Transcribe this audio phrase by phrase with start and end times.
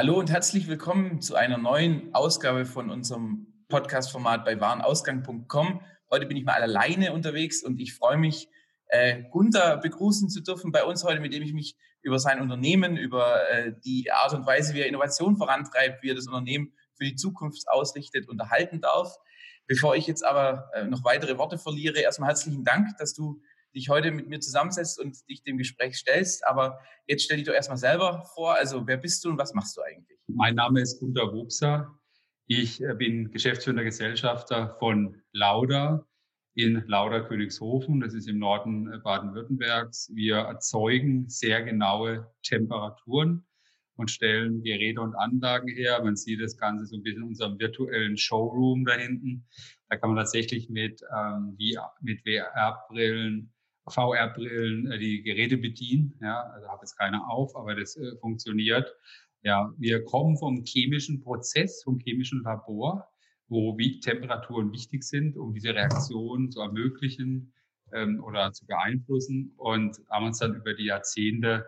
[0.00, 5.82] Hallo und herzlich willkommen zu einer neuen Ausgabe von unserem Podcast-Format bei warenausgang.com.
[6.10, 8.48] Heute bin ich mal alleine unterwegs und ich freue mich,
[8.86, 12.96] äh, Gunther begrüßen zu dürfen bei uns heute, mit dem ich mich über sein Unternehmen,
[12.96, 17.04] über äh, die Art und Weise, wie er Innovation vorantreibt, wie er das Unternehmen für
[17.04, 19.18] die Zukunft ausrichtet, unterhalten darf.
[19.66, 23.42] Bevor ich jetzt aber äh, noch weitere Worte verliere, erstmal herzlichen Dank, dass du
[23.74, 26.46] dich heute mit mir zusammensetzt und dich dem Gespräch stellst.
[26.46, 28.54] Aber jetzt stell dich doch erstmal selber vor.
[28.54, 30.18] Also wer bist du und was machst du eigentlich?
[30.26, 31.98] Mein Name ist Gunter Wobser.
[32.46, 36.04] Ich äh, bin Geschäftsführender Gesellschafter von Lauda
[36.54, 38.00] in Lauda Königshofen.
[38.00, 40.10] Das ist im Norden äh, Baden-Württembergs.
[40.14, 43.46] Wir erzeugen sehr genaue Temperaturen
[43.94, 46.02] und stellen Geräte und Anlagen her.
[46.02, 49.46] Man sieht das Ganze so ein bisschen in unserem virtuellen Showroom da hinten.
[49.88, 51.56] Da kann man tatsächlich mit, ähm,
[52.00, 53.52] mit VR-Brillen,
[53.88, 56.18] VR-Brillen äh, die Geräte bedienen.
[56.20, 58.94] Ja, also habe jetzt keine auf, aber das äh, funktioniert.
[59.42, 63.10] Ja, wir kommen vom chemischen Prozess, vom chemischen Labor
[63.50, 67.52] wo Temperaturen wichtig sind, um diese Reaktion zu ermöglichen
[67.92, 71.66] ähm, oder zu beeinflussen und haben uns dann über die Jahrzehnte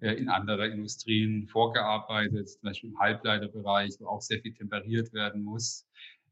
[0.00, 5.44] äh, in andere Industrien vorgearbeitet, zum Beispiel im Halbleiterbereich, wo auch sehr viel temperiert werden
[5.44, 5.86] muss,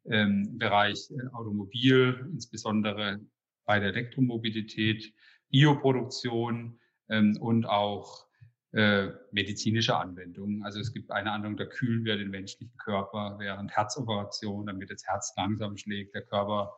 [0.07, 3.21] ähm, im Bereich äh, Automobil, insbesondere
[3.65, 5.13] bei der Elektromobilität,
[5.51, 8.27] Bioproduktion ähm, und auch
[8.73, 10.65] äh, medizinische Anwendungen.
[10.65, 15.05] Also es gibt eine Anwendung, da kühlen wir den menschlichen Körper während Herzoperationen, damit das
[15.05, 16.73] Herz langsam schlägt, der Körper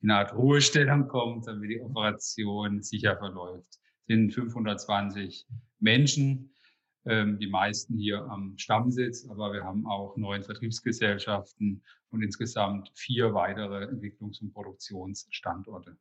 [0.00, 3.68] in eine Art Ruhestellung kommt, damit die Operation sicher verläuft.
[4.06, 5.46] Es sind 520
[5.80, 6.54] Menschen,
[7.04, 13.34] ähm, die meisten hier am Stammsitz, aber wir haben auch neun Vertriebsgesellschaften und insgesamt vier
[13.34, 15.96] weitere Entwicklungs- und Produktionsstandorte.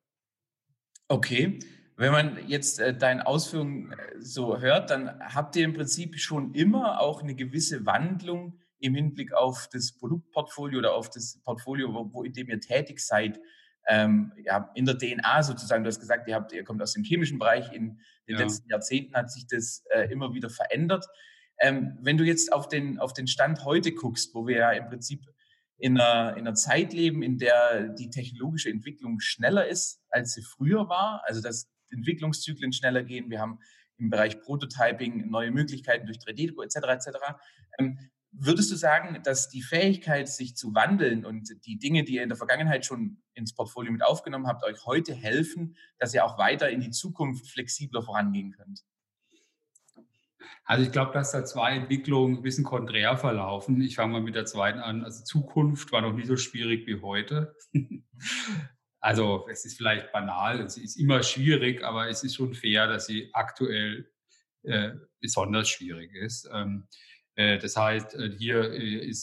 [1.10, 1.60] Okay.
[1.98, 6.54] Wenn man jetzt äh, deine Ausführungen äh, so hört, dann habt ihr im Prinzip schon
[6.54, 12.14] immer auch eine gewisse Wandlung im Hinblick auf das Produktportfolio oder auf das Portfolio, wo,
[12.14, 13.42] wo in dem ihr tätig seid,
[13.88, 15.84] ähm, ja, in der DNA sozusagen.
[15.84, 17.72] Du hast gesagt, ihr habt, ihr kommt aus dem chemischen Bereich.
[17.74, 18.42] In den ja.
[18.44, 21.06] letzten Jahrzehnten hat sich das äh, immer wieder verändert.
[21.60, 24.88] Ähm, wenn du jetzt auf den, auf den Stand heute guckst, wo wir ja im
[24.88, 25.26] Prinzip
[25.80, 30.44] in einer, in einer Zeit leben, in der die technologische Entwicklung schneller ist, als sie
[30.44, 31.24] früher war.
[31.26, 33.30] Also dass Entwicklungszyklen schneller gehen.
[33.30, 33.60] Wir haben
[33.98, 36.76] im Bereich Prototyping neue Möglichkeiten durch 3D-Druck etc.
[36.88, 37.18] etc.
[37.78, 37.98] Ähm,
[38.32, 42.30] würdest du sagen, dass die Fähigkeit, sich zu wandeln und die Dinge, die ihr in
[42.30, 46.70] der Vergangenheit schon ins Portfolio mit aufgenommen habt, euch heute helfen, dass ihr auch weiter
[46.70, 48.84] in die Zukunft flexibler vorangehen könnt?
[50.64, 53.82] Also ich glaube, dass da zwei Entwicklungen ein bisschen konträr verlaufen.
[53.82, 55.04] Ich fange mal mit der zweiten an.
[55.04, 57.56] Also Zukunft war noch nie so schwierig wie heute.
[59.02, 63.06] Also es ist vielleicht banal, es ist immer schwierig, aber es ist schon fair, dass
[63.06, 64.12] sie aktuell
[64.64, 64.92] äh,
[65.22, 66.50] besonders schwierig ist.
[66.52, 66.88] Ähm,
[67.36, 69.14] äh, das heißt, äh, hier äh, äh,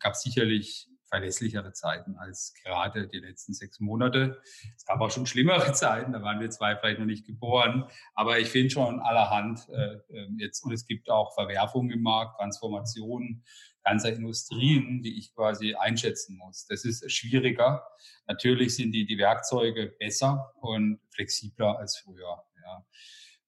[0.00, 4.42] gab sicherlich verlässlichere Zeiten als gerade die letzten sechs Monate.
[4.76, 7.84] Es gab auch schon schlimmere Zeiten, da waren wir zwei vielleicht noch nicht geboren.
[8.14, 12.36] Aber ich finde schon allerhand äh, ähm, jetzt, und es gibt auch Verwerfungen im Markt,
[12.38, 13.44] Transformationen
[13.84, 16.66] ganzer Industrien, die ich quasi einschätzen muss.
[16.66, 17.86] Das ist schwieriger.
[18.26, 22.42] Natürlich sind die, die Werkzeuge besser und flexibler als früher.
[22.64, 22.84] Ja.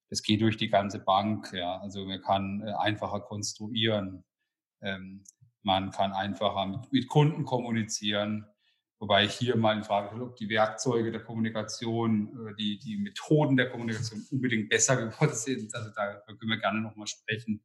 [0.08, 1.52] Das geht durch die ganze Bank.
[1.52, 1.80] Ja.
[1.80, 4.24] Also man kann äh, einfacher konstruieren.
[4.82, 5.24] Ähm,
[5.66, 8.46] man kann einfacher mit, mit Kunden kommunizieren.
[9.00, 12.96] Wobei ich hier mal in Frage stelle, ob die Werkzeuge der Kommunikation, äh, die, die
[12.96, 15.74] Methoden der Kommunikation unbedingt besser geworden sind.
[15.74, 17.64] Also da können wir gerne nochmal sprechen.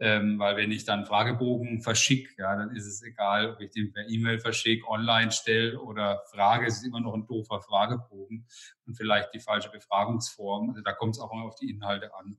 [0.00, 3.92] Ähm, weil wenn ich dann Fragebogen verschicke, ja, dann ist es egal, ob ich den
[3.92, 6.66] per E-Mail verschicke, online stelle oder frage.
[6.66, 8.46] Es ist immer noch ein doofer Fragebogen
[8.86, 10.70] und vielleicht die falsche Befragungsform.
[10.70, 12.38] Also da kommt es auch immer auf die Inhalte an.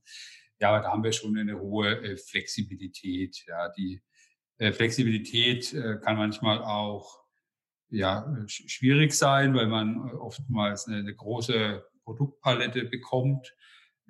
[0.60, 3.46] Ja, aber da haben wir schon eine hohe äh, Flexibilität.
[3.48, 4.02] Ja, die
[4.60, 7.28] Flexibilität äh, kann manchmal auch
[7.90, 13.54] ja, schwierig sein, weil man oftmals eine, große Produktpalette bekommt,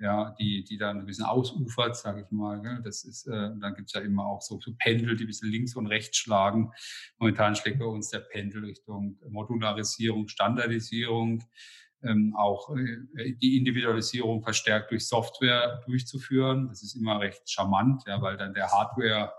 [0.00, 2.80] ja, die, die dann ein bisschen ausufert, sage ich mal.
[2.84, 5.74] Das ist, äh, dann gibt's ja immer auch so, so Pendel, die ein bisschen links
[5.74, 6.72] und rechts schlagen.
[7.18, 11.42] Momentan schlägt bei uns der Pendel Richtung Modularisierung, Standardisierung,
[12.02, 16.68] ähm, auch äh, die Individualisierung verstärkt durch Software durchzuführen.
[16.68, 19.32] Das ist immer recht charmant, ja, weil dann der Hardware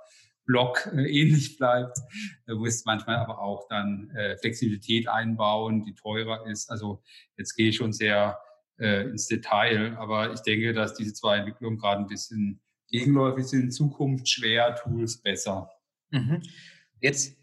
[0.50, 2.00] Block äh, ähnlich bleibt.
[2.48, 6.72] Du musst manchmal aber auch dann äh, Flexibilität einbauen, die teurer ist.
[6.72, 7.04] Also
[7.38, 8.40] jetzt gehe ich schon sehr
[8.80, 13.62] äh, ins Detail, aber ich denke, dass diese zwei Entwicklungen gerade ein bisschen gegenläufig sind.
[13.62, 15.70] In Zukunft schwer, Tools besser.
[16.10, 16.42] Mhm.
[17.00, 17.38] Jetzt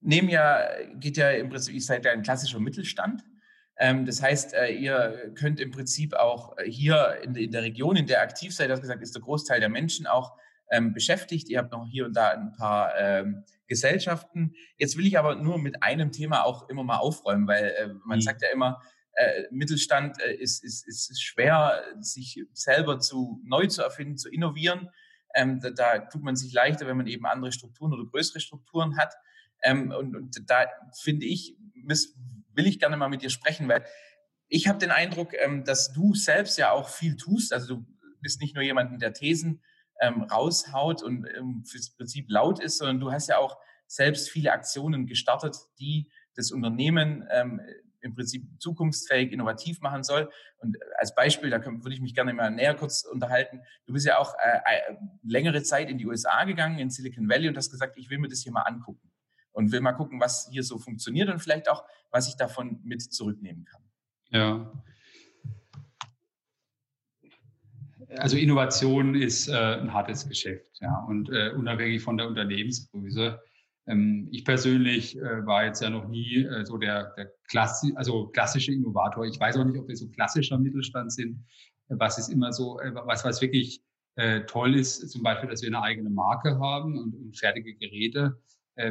[0.00, 0.60] nehmen ja,
[0.94, 3.24] geht ja im Prinzip, ihr seid ja ein klassischer Mittelstand.
[3.78, 8.06] Ähm, das heißt, äh, ihr könnt im Prinzip auch hier in, in der Region, in
[8.06, 10.36] der aktiv seid, das gesagt, ist der Großteil der Menschen auch
[10.70, 11.48] ähm, beschäftigt.
[11.48, 14.54] Ihr habt noch hier und da ein paar ähm, Gesellschaften.
[14.76, 18.18] Jetzt will ich aber nur mit einem Thema auch immer mal aufräumen, weil äh, man
[18.18, 18.22] mhm.
[18.22, 18.80] sagt ja immer,
[19.14, 24.90] äh, Mittelstand äh, ist, ist, ist schwer, sich selber zu neu zu erfinden, zu innovieren.
[25.34, 28.96] Ähm, da, da tut man sich leichter, wenn man eben andere Strukturen oder größere Strukturen
[28.96, 29.14] hat.
[29.62, 30.66] Ähm, und, und da
[31.00, 31.56] finde ich,
[32.54, 33.84] will ich gerne mal mit dir sprechen, weil
[34.48, 37.52] ich habe den Eindruck, ähm, dass du selbst ja auch viel tust.
[37.52, 37.86] Also du
[38.20, 39.62] bist nicht nur jemand, der Thesen
[40.00, 41.64] ähm, raushaut und im
[41.96, 47.26] Prinzip laut ist, sondern du hast ja auch selbst viele Aktionen gestartet, die das Unternehmen
[47.30, 47.60] ähm,
[48.00, 50.30] im Prinzip zukunftsfähig, innovativ machen soll.
[50.58, 53.62] Und als Beispiel, da würde ich mich gerne mal näher kurz unterhalten.
[53.86, 57.48] Du bist ja auch äh, äh, längere Zeit in die USA gegangen, in Silicon Valley
[57.48, 59.10] und hast gesagt, ich will mir das hier mal angucken
[59.52, 63.00] und will mal gucken, was hier so funktioniert und vielleicht auch, was ich davon mit
[63.00, 63.82] zurücknehmen kann.
[64.28, 64.72] Ja.
[68.18, 73.40] Also Innovation ist äh, ein hartes Geschäft, ja, und äh, unabhängig von der Unternehmensgröße.
[73.86, 78.28] Ähm, ich persönlich äh, war jetzt ja noch nie äh, so der, der Klassi also
[78.28, 79.26] klassische Innovator.
[79.26, 81.44] Ich weiß auch nicht, ob wir so klassischer Mittelstand sind.
[81.88, 83.82] Was ist immer so, äh, was, was wirklich
[84.16, 88.38] äh, toll ist, zum Beispiel, dass wir eine eigene Marke haben und, und fertige Geräte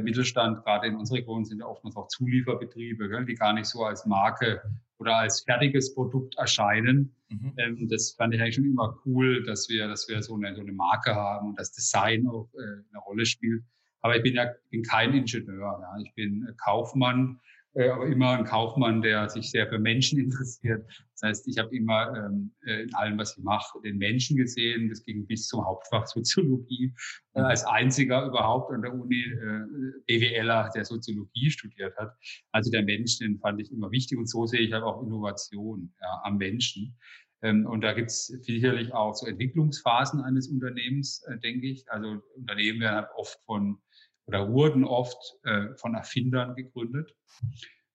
[0.02, 4.06] Mittelstand, gerade in unserer Region sind ja oftmals auch Zulieferbetriebe, die gar nicht so als
[4.06, 4.62] Marke
[5.04, 7.14] oder als fertiges Produkt erscheinen.
[7.30, 7.54] Mhm.
[7.58, 10.62] Ähm, das fand ich eigentlich schon immer cool, dass wir, dass wir so eine, so
[10.62, 13.64] eine Marke haben und das Design auch äh, eine Rolle spielt.
[14.02, 15.80] Aber ich bin ja bin kein Ingenieur.
[15.82, 15.98] Ja.
[16.02, 17.40] Ich bin Kaufmann
[17.76, 20.86] äh, aber immer ein Kaufmann, der sich sehr für Menschen interessiert.
[21.14, 24.90] Das heißt, ich habe immer ähm, äh, in allem, was ich mache, den Menschen gesehen.
[24.90, 26.94] Das ging bis zum Hauptfach Soziologie.
[27.34, 27.46] Äh, mhm.
[27.46, 32.14] als einziger überhaupt an der Uni äh, BWLer, der Soziologie studiert hat.
[32.52, 34.18] Also der Mensch, den fand ich immer wichtig.
[34.18, 36.96] Und so sehe ich halt auch Innovation ja, am Menschen.
[37.44, 41.90] Ähm, und da gibt es sicherlich auch so Entwicklungsphasen eines Unternehmens, äh, denke ich.
[41.92, 43.80] Also Unternehmen werden halt oft von
[44.26, 47.16] oder wurden oft äh, von Erfindern gegründet.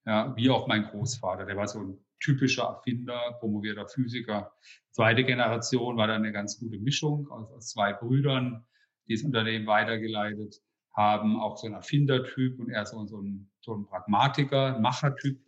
[0.04, 4.52] Ja, wie auch mein Großvater, der war so ein typischer Erfinder, promovierter Physiker.
[4.90, 8.64] Zweite Generation war dann eine ganz gute Mischung aus, aus zwei Brüdern,
[9.06, 10.60] die das Unternehmen weitergeleitet
[10.94, 15.40] haben, auch so ein Erfindertyp und er so, so, ein, so ein Pragmatiker, Machertyp.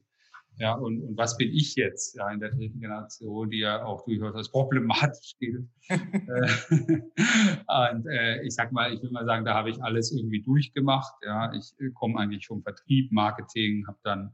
[0.60, 4.04] Ja, und, und was bin ich jetzt ja, in der dritten Generation, die ja auch
[4.04, 5.66] durchaus als problematisch gilt.
[5.90, 6.46] Äh,
[7.92, 11.14] und äh, ich sag mal, ich will mal sagen, da habe ich alles irgendwie durchgemacht.
[11.24, 14.32] Ja, ich äh, komme eigentlich vom Vertrieb, Marketing, habe dann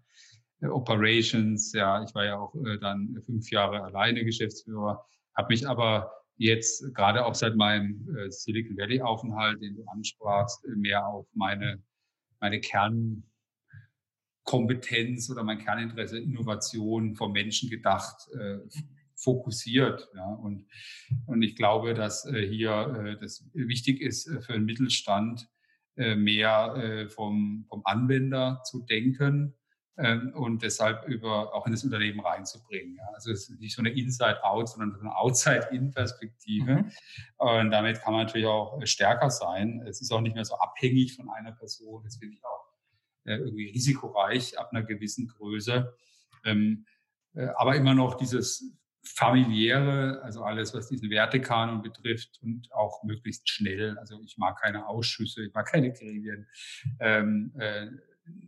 [0.60, 1.72] äh, Operations.
[1.72, 6.92] Ja, ich war ja auch äh, dann fünf Jahre alleine Geschäftsführer, habe mich aber jetzt
[6.94, 11.80] gerade auch seit meinem äh, Silicon Valley Aufenthalt, den du ansprachst, mehr auf meine
[12.40, 13.22] meine Kern
[14.46, 18.58] Kompetenz oder mein Kerninteresse Innovation vom Menschen gedacht äh,
[19.16, 20.08] fokussiert.
[20.14, 20.26] Ja.
[20.26, 20.66] Und,
[21.26, 25.48] und ich glaube, dass äh, hier äh, das wichtig ist äh, für den Mittelstand,
[25.96, 29.54] äh, mehr äh, vom, vom Anwender zu denken
[29.96, 32.96] ähm, und deshalb über auch in das Unternehmen reinzubringen.
[32.96, 33.04] Ja.
[33.14, 36.82] Also es ist nicht so eine Inside-Out, sondern so eine Outside-In-Perspektive.
[36.82, 36.92] Mhm.
[37.38, 39.82] Und damit kann man natürlich auch stärker sein.
[39.86, 42.04] Es ist auch nicht mehr so abhängig von einer Person.
[42.04, 42.65] Das finde ich auch
[43.34, 45.94] irgendwie risikoreich ab einer gewissen Größe.
[46.44, 46.86] Ähm,
[47.34, 53.48] äh, aber immer noch dieses familiäre, also alles, was diesen Wertekanon betrifft und auch möglichst
[53.48, 53.96] schnell.
[53.98, 56.48] Also ich mag keine Ausschüsse, ich mag keine Gremien.
[56.98, 57.86] Ähm, äh,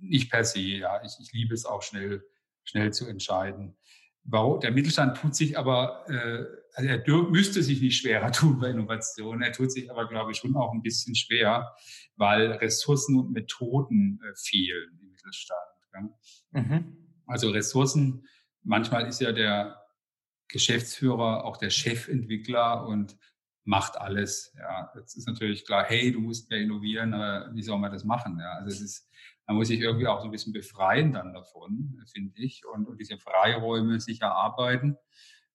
[0.00, 1.00] nicht per se, ja.
[1.04, 2.24] Ich, ich liebe es auch schnell,
[2.64, 3.76] schnell zu entscheiden.
[4.24, 4.60] Warum?
[4.60, 6.44] Der Mittelstand tut sich aber, äh,
[6.74, 9.42] also er müsste sich nicht schwerer tun bei Innovation.
[9.42, 11.74] Er tut sich aber, glaube ich, schon auch ein bisschen schwer,
[12.16, 15.58] weil Ressourcen und Methoden äh, fehlen im Mittelstand.
[16.52, 16.96] Mhm.
[17.26, 18.26] Also Ressourcen,
[18.62, 19.82] manchmal ist ja der
[20.48, 23.16] Geschäftsführer auch der Chefentwickler und
[23.64, 24.54] macht alles.
[24.58, 28.04] Ja, jetzt ist natürlich klar, hey, du musst mehr innovieren, aber wie soll man das
[28.04, 28.38] machen?
[28.40, 29.08] Ja, also es ist
[29.48, 33.00] man muss sich irgendwie auch so ein bisschen befreien dann davon, finde ich, und, und
[33.00, 34.98] diese Freiräume sich erarbeiten.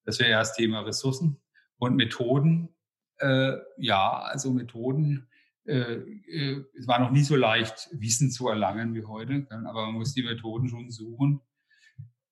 [0.03, 1.39] Das wäre erst Thema Ressourcen
[1.77, 2.75] und Methoden.
[3.19, 5.29] Äh, ja, also Methoden.
[5.65, 9.93] Äh, äh, es war noch nie so leicht, Wissen zu erlangen wie heute, aber man
[9.93, 11.41] muss die Methoden schon suchen,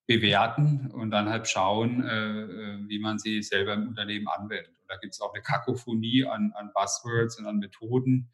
[0.07, 4.73] bewerten und dann halt schauen, äh, äh, wie man sie selber im Unternehmen anwendet.
[4.81, 8.31] Und da gibt es auch eine Kakophonie an, an Buzzwords und an Methoden.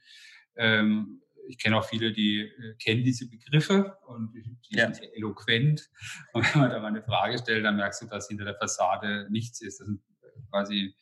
[0.55, 4.85] Ähm, ich kenne auch viele, die äh, kennen diese Begriffe und die ja.
[4.85, 5.89] sind sehr eloquent.
[6.33, 9.27] Und wenn man da mal eine Frage stellt, dann merkst du, dass hinter der Fassade
[9.29, 9.79] nichts ist.
[9.79, 10.95] Das sind äh, quasi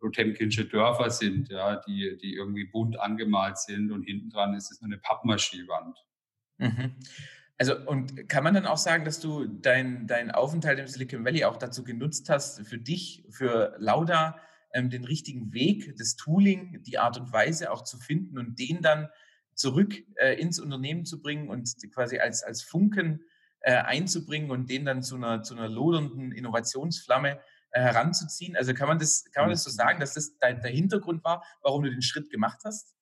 [0.00, 4.80] Potemkinsche Dörfer sind, ja, die, die irgendwie bunt angemalt sind und hinten dran ist es
[4.80, 5.98] nur eine Pappmaschinwand.
[6.58, 6.96] Mhm.
[7.58, 11.44] Also, und kann man dann auch sagen, dass du deinen dein Aufenthalt im Silicon Valley
[11.44, 14.38] auch dazu genutzt hast, für dich, für Lauda,
[14.74, 18.82] ähm, den richtigen Weg, das Tooling, die Art und Weise auch zu finden und den
[18.82, 19.08] dann
[19.56, 23.24] zurück äh, ins Unternehmen zu bringen und quasi als, als Funken
[23.60, 27.40] äh, einzubringen und den dann zu einer, zu einer lodernden Innovationsflamme
[27.72, 28.56] äh, heranzuziehen.
[28.56, 31.42] Also kann man das, kann man das so sagen, dass das dein, der Hintergrund war,
[31.62, 32.94] warum du den Schritt gemacht hast?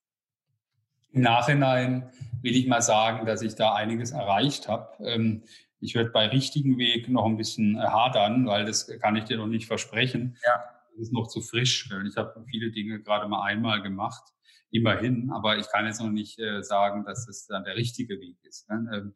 [1.10, 4.96] Im Nachhinein will ich mal sagen, dass ich da einiges erreicht habe.
[5.04, 5.42] Ähm,
[5.80, 9.46] ich werde bei richtigen Weg noch ein bisschen hadern, weil das kann ich dir noch
[9.46, 10.38] nicht versprechen.
[10.46, 10.64] Ja.
[10.92, 11.90] Das ist noch zu frisch.
[12.08, 14.32] Ich habe viele Dinge gerade mal einmal gemacht,
[14.74, 18.36] immerhin, aber ich kann jetzt noch nicht äh, sagen, dass es dann der richtige Weg
[18.42, 18.68] ist.
[18.68, 18.90] Ne?
[18.92, 19.14] Ähm,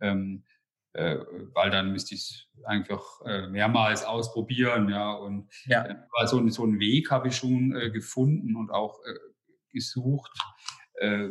[0.00, 0.44] ähm,
[0.94, 1.18] äh,
[1.52, 5.12] weil dann müsste ich es einfach äh, mehrmals ausprobieren, ja.
[5.12, 5.84] Und ja.
[5.84, 9.18] Äh, so, so einen Weg habe ich schon äh, gefunden und auch äh,
[9.72, 10.32] gesucht,
[10.94, 11.28] äh,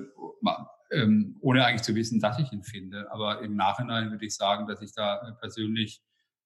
[0.92, 3.12] ähm, ohne eigentlich zu wissen, dass ich ihn finde.
[3.12, 6.04] Aber im Nachhinein würde ich sagen, dass ich da persönlich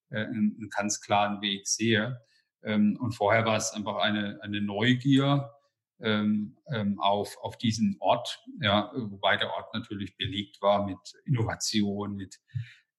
[0.09, 2.21] einen, einen, ganz klaren Weg sehe.
[2.63, 5.51] Ähm, und vorher war es einfach eine, eine Neugier
[5.99, 12.15] ähm, ähm, auf, auf diesen Ort, ja, wobei der Ort natürlich belegt war mit Innovation,
[12.15, 12.39] mit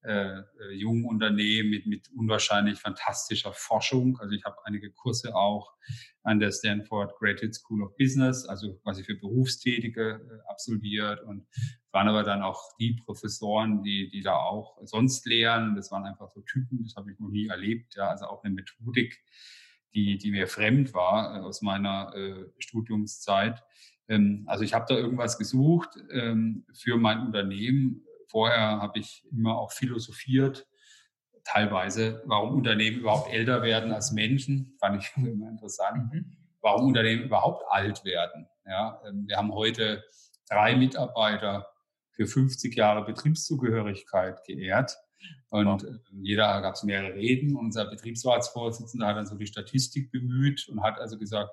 [0.04, 4.16] äh, äh, jungen Unternehmen mit, mit unwahrscheinlich fantastischer Forschung.
[4.20, 5.74] Also ich habe einige Kurse auch
[6.22, 11.48] an der Stanford Graduate School of Business, also quasi für Berufstätige äh, absolviert und
[11.90, 15.74] waren aber dann auch die Professoren, die, die da auch sonst lehren.
[15.74, 17.96] Das waren einfach so Typen, das habe ich noch nie erlebt.
[17.96, 19.20] Ja, also auch eine Methodik,
[19.94, 23.62] die, die mir fremd war äh, aus meiner äh, Studiumszeit.
[24.08, 29.58] Ähm, also ich habe da irgendwas gesucht ähm, für mein Unternehmen, vorher habe ich immer
[29.58, 30.66] auch philosophiert,
[31.44, 36.12] teilweise, warum Unternehmen überhaupt älter werden als Menschen, fand ich immer interessant.
[36.12, 36.36] Mhm.
[36.60, 38.48] Warum Unternehmen überhaupt alt werden.
[38.66, 40.04] Ja, ähm, wir haben heute
[40.48, 41.68] drei Mitarbeiter
[42.10, 44.98] für 50 Jahre Betriebszugehörigkeit geehrt.
[45.50, 45.82] Und wow.
[45.82, 47.56] Ähm, jeder gab es mehrere Reden.
[47.56, 51.50] Unser Betriebsratsvorsitzender hat dann so die Statistik bemüht und hat also gesagt,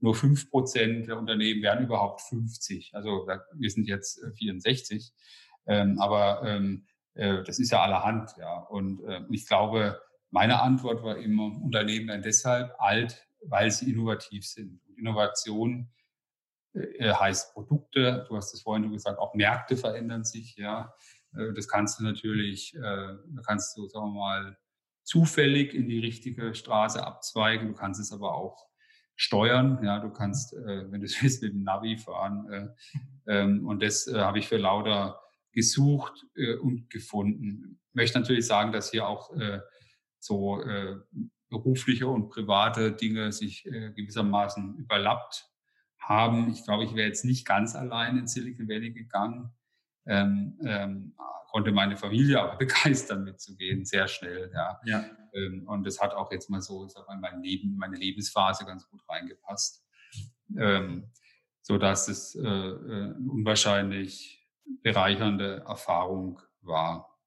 [0.00, 2.94] nur fünf Prozent der Unternehmen werden überhaupt 50.
[2.94, 5.12] Also wir sind jetzt 64.
[5.64, 8.58] Äh, ähm, aber ähm, äh, das ist ja allerhand, ja.
[8.58, 14.46] Und äh, ich glaube, meine Antwort war immer, Unternehmen werden deshalb alt, weil sie innovativ
[14.46, 14.80] sind.
[14.86, 15.90] Und Innovation
[16.74, 20.94] äh, heißt Produkte, du hast es vorhin gesagt, auch Märkte verändern sich, ja.
[21.36, 24.58] Äh, das kannst du natürlich, äh, da kannst du, sagen wir mal,
[25.02, 27.68] zufällig in die richtige Straße abzweigen.
[27.68, 28.66] Du kannst es aber auch
[29.14, 29.82] steuern.
[29.82, 32.50] Ja, du kannst, äh, wenn du es willst, mit dem Navi fahren.
[32.50, 32.68] Äh,
[33.28, 35.20] ähm, und das habe ich für lauter
[35.52, 36.26] gesucht
[36.60, 37.80] und gefunden.
[37.88, 39.30] Ich möchte natürlich sagen, dass hier auch
[40.18, 40.62] so
[41.48, 45.50] berufliche und private Dinge sich gewissermaßen überlappt
[45.98, 46.50] haben.
[46.52, 49.50] Ich glaube, ich wäre jetzt nicht ganz allein in Silicon Valley gegangen.
[50.06, 51.14] Ähm, ähm,
[51.50, 54.50] konnte meine Familie aber begeistern mitzugehen, sehr schnell.
[54.54, 54.80] Ja.
[54.84, 55.04] ja.
[55.34, 58.64] Ähm, und das hat auch jetzt mal so, ich sag mal, mein Leben, meine Lebensphase
[58.64, 59.82] ganz gut reingepasst.
[60.56, 61.10] Ähm,
[61.62, 64.46] so dass es äh, äh, unwahrscheinlich
[64.82, 67.18] bereichernde Erfahrung war.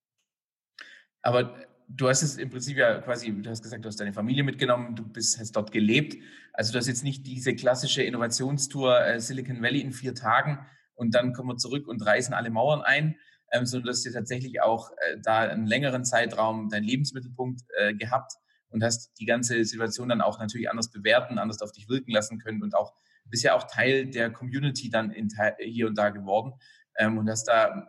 [1.21, 1.57] Aber
[1.89, 4.95] du hast es im Prinzip ja quasi, du hast gesagt, du hast deine Familie mitgenommen,
[4.95, 6.15] du bist, hast dort gelebt.
[6.53, 10.59] Also du hast jetzt nicht diese klassische Innovationstour äh, Silicon Valley in vier Tagen
[10.99, 13.15] und dann kommen wir zurück und reißen alle Mauern ein,
[13.51, 18.33] ähm, sondern du tatsächlich auch äh, da einen längeren Zeitraum deinen Lebensmittelpunkt äh, gehabt
[18.69, 22.37] und hast die ganze Situation dann auch natürlich anders bewerten, anders auf dich wirken lassen
[22.37, 22.93] können und auch
[23.25, 25.29] bist ja auch Teil der Community dann in,
[25.59, 26.53] hier und da geworden
[26.97, 27.87] ähm, und hast da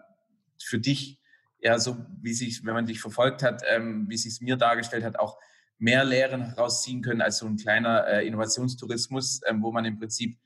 [0.63, 1.19] für dich
[1.59, 5.05] ja so, wie sich, wenn man dich verfolgt hat, ähm, wie sich es mir dargestellt
[5.05, 5.39] hat, auch
[5.79, 10.39] mehr Lehren herausziehen können als so ein kleiner äh, Innovationstourismus, ähm, wo man im Prinzip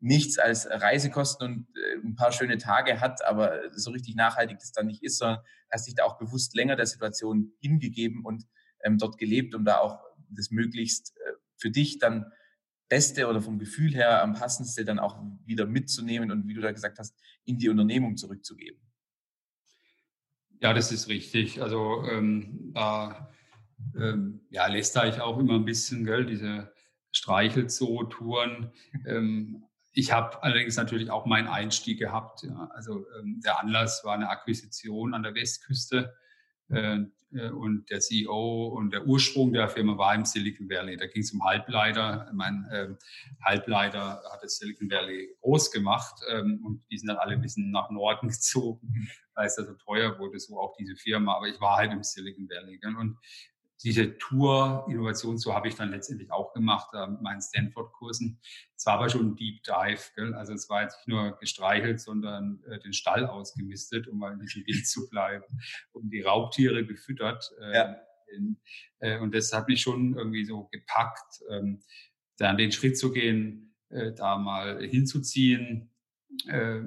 [0.00, 4.72] nichts als Reisekosten und äh, ein paar schöne Tage hat, aber so richtig nachhaltig das
[4.72, 5.40] dann nicht ist, sondern
[5.70, 8.46] hast dich da auch bewusst länger der Situation hingegeben und
[8.82, 12.32] ähm, dort gelebt, um da auch das möglichst äh, für dich dann
[12.88, 16.72] Beste oder vom Gefühl her am passendste dann auch wieder mitzunehmen und wie du da
[16.72, 18.80] gesagt hast, in die Unternehmung zurückzugeben.
[20.60, 21.62] Ja, das ist richtig.
[21.62, 23.30] Also ähm, da
[23.96, 26.72] ähm, ja, lästere ich auch immer ein bisschen, gell, diese
[27.12, 28.72] Streichelzoo-Touren.
[29.06, 29.64] Ähm,
[30.00, 32.42] ich habe allerdings natürlich auch meinen Einstieg gehabt.
[32.42, 32.70] Ja.
[32.74, 36.14] Also ähm, der Anlass war eine Akquisition an der Westküste
[36.70, 37.00] äh,
[37.32, 40.96] äh, und der CEO und der Ursprung der Firma war im Silicon Valley.
[40.96, 42.30] Da ging es um Halbleiter.
[42.32, 42.88] Mein äh,
[43.44, 47.70] Halbleiter hat das Silicon Valley groß gemacht ähm, und die sind dann alle ein bisschen
[47.70, 51.36] nach Norden gezogen, weil es da so teuer wurde, so auch diese Firma.
[51.36, 52.78] Aber ich war halt im Silicon Valley.
[52.78, 52.96] Gell?
[52.96, 53.18] Und
[53.82, 58.38] diese Tour, Innovationstour habe ich dann letztendlich auch gemacht äh, mit meinen Stanford-Kursen.
[58.76, 60.00] Es war aber schon ein Deep Dive.
[60.14, 60.34] Gell?
[60.34, 64.40] Also es war jetzt nicht nur gestreichelt, sondern äh, den Stall ausgemistet, um mal in
[64.40, 65.44] diesem Bild zu bleiben,
[65.92, 67.50] um die Raubtiere gefüttert.
[67.60, 67.96] Äh, ja.
[68.34, 68.60] in,
[68.98, 71.40] äh, und das hat mich schon irgendwie so gepackt.
[71.50, 71.82] Ähm,
[72.36, 75.90] dann den Schritt zu gehen, äh, da mal hinzuziehen.
[76.46, 76.80] Äh,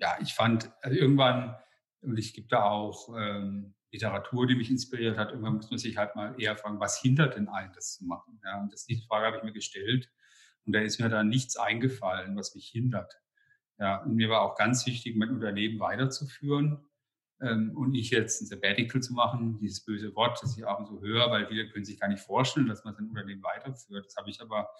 [0.00, 1.56] ja, ich fand also irgendwann,
[2.00, 5.96] und ich gibt da auch ähm, Literatur, die mich inspiriert hat, irgendwann muss man sich
[5.96, 8.40] halt mal eher fragen, was hindert denn einen, das zu machen?
[8.44, 10.10] Ja, und das, die Frage habe ich mir gestellt.
[10.66, 13.14] Und da ist mir da nichts eingefallen, was mich hindert.
[13.78, 16.84] Ja, und mir war auch ganz wichtig, mein Unternehmen weiterzuführen
[17.40, 21.00] ähm, und nicht jetzt ein Sabbatical zu machen, dieses böse Wort, das ich abends so
[21.00, 24.06] höre, weil viele können sich gar nicht vorstellen, dass man sein Unternehmen weiterführt.
[24.06, 24.70] Das habe ich aber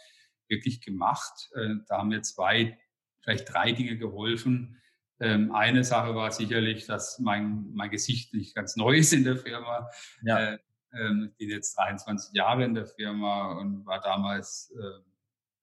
[0.49, 1.51] wirklich gemacht.
[1.55, 2.79] Äh, da haben mir zwei,
[3.23, 4.81] vielleicht drei Dinge geholfen.
[5.21, 9.37] Ähm, eine Sache war sicherlich, dass mein, mein Gesicht nicht ganz neu ist in der
[9.37, 9.89] Firma.
[10.23, 10.39] Ja.
[10.39, 10.59] Äh,
[10.93, 15.01] ähm, ich bin jetzt 23 Jahre in der Firma und war damals äh,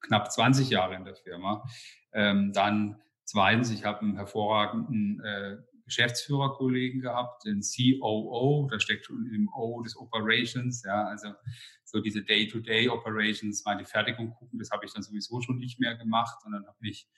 [0.01, 1.63] knapp 20 Jahre in der Firma.
[2.13, 9.29] Ähm, dann zweitens, ich habe einen hervorragenden äh, Geschäftsführerkollegen gehabt, den COO, da steckt schon
[9.33, 11.33] im O des Operations, ja, also
[11.83, 15.79] so diese Day-to-Day Operations, mal die Fertigung gucken, das habe ich dann sowieso schon nicht
[15.79, 17.09] mehr gemacht, sondern habe mich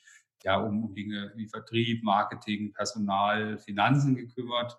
[0.43, 4.77] ja um, Dinge wie Vertrieb, Marketing, Personal, Finanzen gekümmert.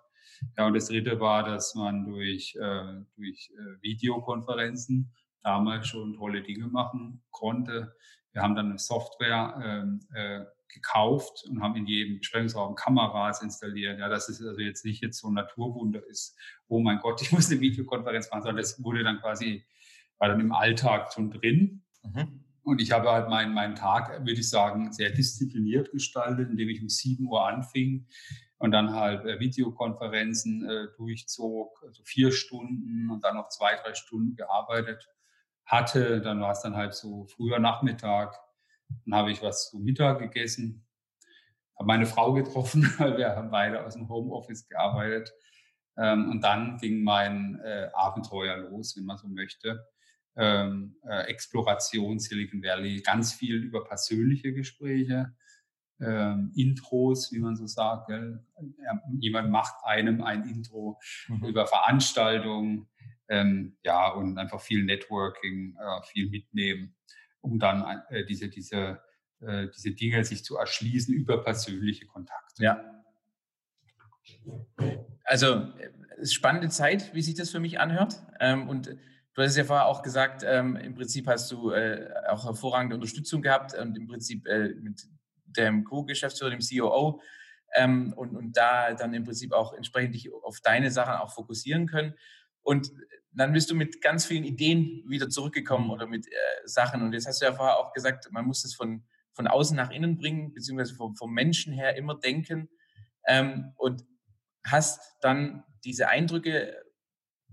[0.57, 5.11] Ja, und das dritte war, dass man durch, äh, durch äh, Videokonferenzen
[5.43, 7.95] damals schon tolle Dinge machen konnte.
[8.31, 13.99] Wir haben dann eine Software ähm, äh, gekauft und haben in jedem Besprechungsraum Kameras installiert.
[13.99, 17.31] Ja, dass es also jetzt nicht jetzt so ein Naturwunder ist, oh mein Gott, ich
[17.31, 19.65] muss eine Videokonferenz machen, sondern das wurde dann quasi,
[20.17, 21.83] war dann im Alltag schon drin.
[22.03, 22.44] Mhm.
[22.65, 26.81] Und ich habe halt meinen, meinen Tag, würde ich sagen, sehr diszipliniert gestaltet, indem ich
[26.81, 28.07] um 7 Uhr anfing
[28.57, 33.93] und dann halt äh, Videokonferenzen äh, durchzog, also vier Stunden und dann noch zwei, drei
[33.93, 35.07] Stunden gearbeitet
[35.65, 36.21] hatte.
[36.21, 38.35] Dann war es dann halt so früher Nachmittag.
[39.05, 40.87] Dann habe ich was zu Mittag gegessen,
[41.77, 45.31] habe meine Frau getroffen, weil wir haben beide aus dem Homeoffice gearbeitet.
[45.97, 49.85] Ähm, und dann ging mein äh, Abenteuer los, wenn man so möchte.
[50.37, 55.33] Ähm, äh, Exploration Silicon Valley, ganz viel über persönliche Gespräche,
[56.01, 58.07] ähm, Intros, wie man so sagt.
[58.07, 58.43] Gell?
[59.19, 61.45] Jemand macht einem ein Intro mhm.
[61.45, 62.87] über Veranstaltungen,
[63.27, 66.95] ähm, ja, und einfach viel Networking, äh, viel mitnehmen,
[67.41, 69.01] um dann äh, diese, diese,
[69.39, 72.63] äh, diese Dinge sich zu erschließen über persönliche Kontakte.
[72.63, 72.83] Ja.
[75.23, 75.71] Also,
[76.17, 78.21] es ist spannende Zeit, wie sich das für mich anhört.
[78.39, 78.95] Ähm, und
[79.35, 83.41] du hast ja vorher auch gesagt, ähm, im Prinzip hast du äh, auch hervorragende Unterstützung
[83.41, 85.07] gehabt und im Prinzip äh, mit
[85.45, 87.21] dem Co-Geschäftsführer, dem COO,
[87.75, 91.87] ähm, und, und da dann im Prinzip auch entsprechend dich auf deine Sachen auch fokussieren
[91.87, 92.15] können.
[92.61, 92.91] Und
[93.31, 96.31] dann bist du mit ganz vielen Ideen wieder zurückgekommen oder mit äh,
[96.63, 97.01] Sachen.
[97.01, 99.91] Und jetzt hast du ja vorher auch gesagt, man muss das von, von außen nach
[99.91, 102.69] innen bringen, beziehungsweise vom, vom Menschen her immer denken.
[103.27, 104.05] Ähm, und
[104.65, 106.81] hast dann diese Eindrücke,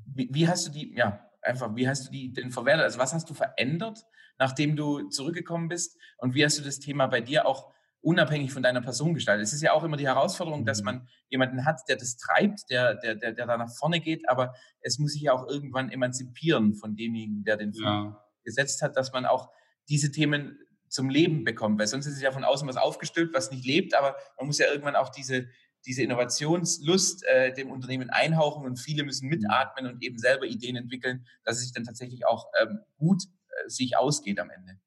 [0.06, 2.84] wie, wie, hast du die, ja, einfach, wie hast du die denn verwertet?
[2.84, 4.04] Also was hast du verändert,
[4.38, 5.98] nachdem du zurückgekommen bist?
[6.18, 9.46] Und wie hast du das Thema bei dir auch unabhängig von deiner Person gestaltet.
[9.46, 10.84] Es ist ja auch immer die Herausforderung, dass mhm.
[10.84, 14.54] man jemanden hat, der das treibt, der, der, der, der da nach vorne geht, aber
[14.80, 18.20] es muss sich ja auch irgendwann emanzipieren von demjenigen, der den ja.
[18.44, 19.50] gesetzt hat, dass man auch
[19.88, 23.50] diese Themen zum Leben bekommt, weil sonst ist es ja von außen was aufgestülpt, was
[23.50, 25.46] nicht lebt, aber man muss ja irgendwann auch diese,
[25.86, 31.26] diese Innovationslust äh, dem Unternehmen einhauchen und viele müssen mitatmen und eben selber Ideen entwickeln,
[31.44, 34.78] dass es sich dann tatsächlich auch ähm, gut äh, sich ausgeht am Ende.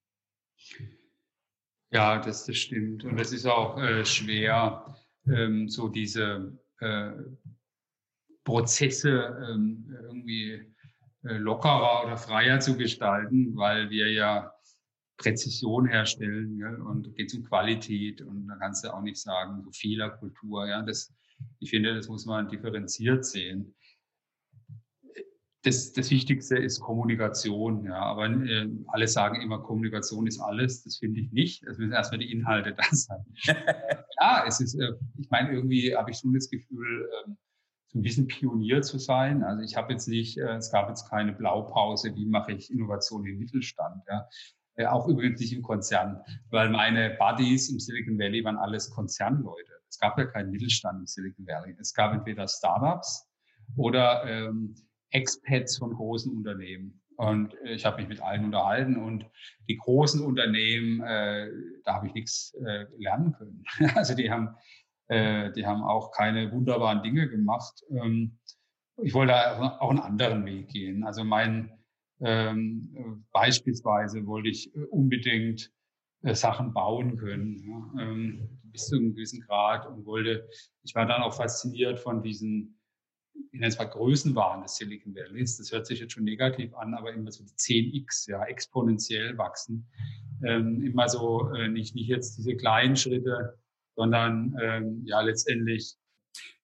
[1.92, 3.04] Ja, das, das stimmt.
[3.04, 4.96] Und es ist auch äh, schwer,
[5.28, 7.12] ähm, so diese äh,
[8.44, 10.74] Prozesse ähm, irgendwie
[11.24, 14.55] äh, lockerer oder freier zu gestalten, weil wir ja
[15.18, 16.82] Präzision herstellen gell?
[16.82, 20.68] und geht um Qualität und da kannst du auch nicht sagen, so Fehlerkultur.
[20.68, 21.14] Ja, das,
[21.60, 23.76] ich finde, das muss man differenziert sehen
[25.66, 27.86] das, das Wichtigste ist Kommunikation.
[27.86, 30.84] Ja, aber äh, alle sagen immer, Kommunikation ist alles.
[30.84, 31.64] Das finde ich nicht.
[31.64, 33.26] Es müssen erstmal die Inhalte da sein.
[34.20, 37.32] ja, es ist, äh, ich meine, irgendwie habe ich schon das Gefühl, äh,
[37.88, 39.44] so ein bisschen Pionier zu sein.
[39.44, 43.26] Also ich habe jetzt nicht, äh, es gab jetzt keine Blaupause, wie mache ich Innovation
[43.26, 44.04] im Mittelstand.
[44.08, 44.28] Ja.
[44.76, 49.72] Äh, auch übrigens nicht im Konzern, weil meine Buddies im Silicon Valley waren alles Konzernleute.
[49.90, 51.76] Es gab ja keinen Mittelstand im Silicon Valley.
[51.80, 53.30] Es gab entweder Startups
[53.78, 54.76] oder ähm,
[55.12, 57.02] Expats von großen Unternehmen.
[57.18, 59.26] Und ich habe mich mit allen unterhalten und
[59.70, 61.50] die großen Unternehmen, äh,
[61.86, 63.64] da habe ich nichts äh, lernen können.
[63.96, 64.50] also die haben,
[65.08, 67.84] äh, die haben auch keine wunderbaren Dinge gemacht.
[67.90, 68.38] Ähm,
[68.98, 69.34] ich wollte
[69.82, 71.06] auch einen anderen Weg gehen.
[71.06, 71.75] Also mein
[72.22, 75.72] ähm, beispielsweise wollte ich unbedingt
[76.24, 80.48] äh, Sachen bauen können, ja, ähm, bis zu einem gewissen Grad und wollte.
[80.84, 82.76] Ich war dann auch fasziniert von diesen
[83.52, 85.58] in nenne es mal Größenwahn des Silicon Valleys.
[85.58, 89.88] Das hört sich jetzt schon negativ an, aber immer so die 10x, ja, exponentiell wachsen.
[90.44, 93.58] Ähm, immer so, äh, nicht, nicht jetzt diese kleinen Schritte,
[93.96, 95.96] sondern ähm, ja letztendlich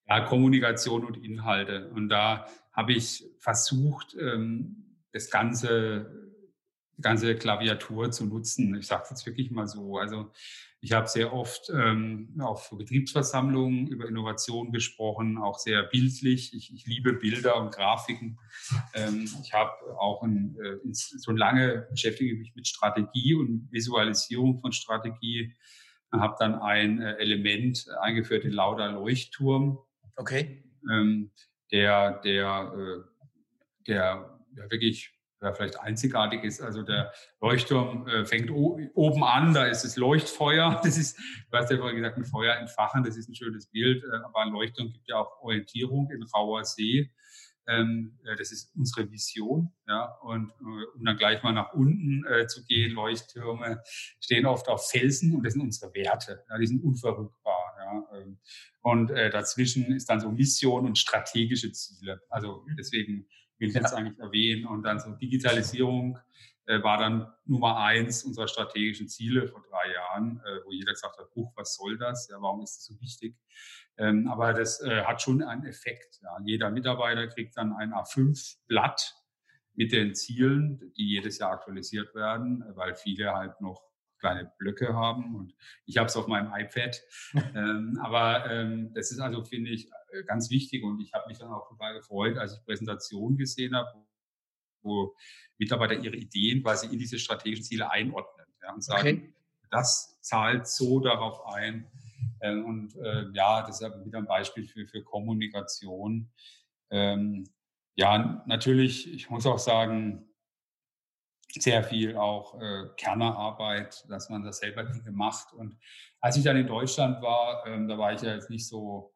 [0.08, 1.90] ja, Kommunikation und Inhalte.
[1.92, 4.81] Und da habe ich versucht, ähm,
[5.14, 6.32] das ganze,
[6.98, 8.76] die ganze Klaviatur zu nutzen.
[8.76, 9.98] Ich sage es jetzt wirklich mal so.
[9.98, 10.32] Also
[10.84, 16.56] ich habe sehr oft ähm, auf Betriebsversammlungen über Innovation gesprochen, auch sehr bildlich.
[16.56, 18.40] Ich, ich liebe Bilder und Grafiken.
[18.96, 24.72] Ähm, ich habe auch ein, äh, so lange beschäftige mich mit Strategie und Visualisierung von
[24.72, 25.56] Strategie.
[26.12, 29.78] Habe dann ein äh, Element eingeführt, den Lauder Leuchtturm.
[30.16, 30.64] Okay.
[30.92, 31.30] Ähm,
[31.72, 36.62] der, der, äh, der ja, wirklich ja, vielleicht einzigartig ist.
[36.62, 37.12] Also der
[37.42, 40.82] Leuchtturm äh, fängt oben an, da ist das Leuchtfeuer.
[40.84, 44.04] Das ist, du hast ja vorhin gesagt, ein Feuer entfachen, das ist ein schönes Bild,
[44.04, 47.10] äh, aber ein Leuchtturm gibt ja auch Orientierung in rauer See.
[47.68, 52.26] Ähm, äh, das ist unsere Vision, ja, und äh, um dann gleich mal nach unten
[52.26, 53.82] äh, zu gehen, Leuchttürme
[54.20, 58.40] stehen oft auf Felsen und das sind unsere Werte, ja, die sind unverrückbar, ja, ähm,
[58.82, 62.20] und äh, dazwischen ist dann so Mission und strategische Ziele.
[62.30, 63.28] Also deswegen
[63.62, 64.66] will ich jetzt eigentlich erwähnen.
[64.66, 66.20] Und dann so Digitalisierung
[66.66, 71.18] äh, war dann Nummer eins unserer strategischen Ziele vor drei Jahren, äh, wo jeder gesagt
[71.18, 72.28] hat, Buch, was soll das?
[72.30, 73.38] Ja, warum ist das so wichtig?
[73.98, 76.20] Ähm, aber das äh, hat schon einen Effekt.
[76.24, 76.38] Ja.
[76.44, 79.16] Jeder Mitarbeiter kriegt dann ein A5-Blatt
[79.74, 83.82] mit den Zielen, die jedes Jahr aktualisiert werden, weil viele halt noch
[84.20, 85.54] kleine Blöcke haben und
[85.86, 87.02] ich habe es auf meinem iPad.
[87.56, 89.90] ähm, aber ähm, das ist also, finde ich,
[90.26, 93.90] ganz wichtig und ich habe mich dann auch total gefreut, als ich Präsentationen gesehen habe,
[94.82, 95.16] wo
[95.58, 99.34] Mitarbeiter ihre Ideen quasi in diese strategischen Ziele einordnen ja, und sagen, okay.
[99.70, 101.88] das zahlt so darauf ein.
[102.42, 106.32] Ähm, und äh, ja, das ist wieder ein Beispiel für, für Kommunikation.
[106.90, 107.48] Ähm,
[107.96, 110.28] ja, natürlich, ich muss auch sagen,
[111.60, 115.54] sehr viel auch äh, Kernerarbeit, dass man das selber Dinge macht.
[115.54, 115.78] Und
[116.20, 119.11] als ich dann in Deutschland war, ähm, da war ich ja jetzt nicht so,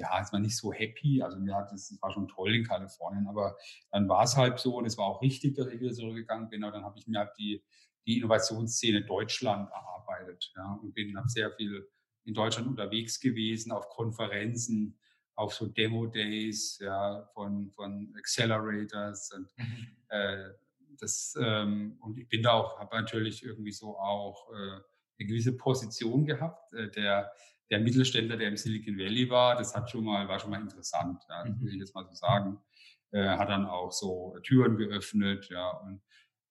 [0.00, 1.22] ja, jetzt mal nicht so happy.
[1.22, 3.56] Also mir hat es war schon toll in Kalifornien, aber
[3.90, 6.64] dann war es halt so und es war auch richtig, dass ich wieder zurückgegangen bin.
[6.64, 7.62] Und dann habe ich mir halt die,
[8.06, 10.52] die Innovationsszene Deutschland erarbeitet.
[10.56, 11.88] Ja, und bin habe sehr viel
[12.24, 14.98] in Deutschland unterwegs gewesen, auf Konferenzen,
[15.34, 19.96] auf so Demo-Days ja, von, von Accelerators und mhm.
[20.08, 20.50] äh,
[20.98, 24.80] das, ähm, und ich bin da auch, habe natürlich irgendwie so auch äh,
[25.20, 26.72] eine gewisse Position gehabt.
[26.72, 27.32] Äh, der,
[27.70, 31.22] der Mittelständler, der im Silicon Valley war, das hat schon mal, war schon mal interessant,
[31.28, 31.60] ja, mhm.
[31.60, 32.58] will ich jetzt mal so sagen.
[33.12, 36.00] Äh, hat dann auch so Türen geöffnet, ja, und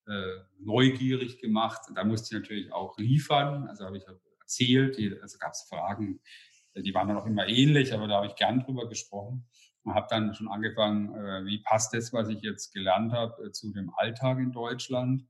[0.06, 1.82] äh, neugierig gemacht.
[1.94, 3.68] Da musste ich natürlich auch liefern.
[3.68, 4.04] Also habe ich
[4.40, 6.20] erzählt, also gab es Fragen,
[6.74, 9.48] die waren dann auch immer ähnlich, aber da habe ich gern drüber gesprochen
[9.82, 13.52] und habe dann schon angefangen, äh, wie passt das, was ich jetzt gelernt habe, äh,
[13.52, 15.26] zu dem Alltag in Deutschland äh,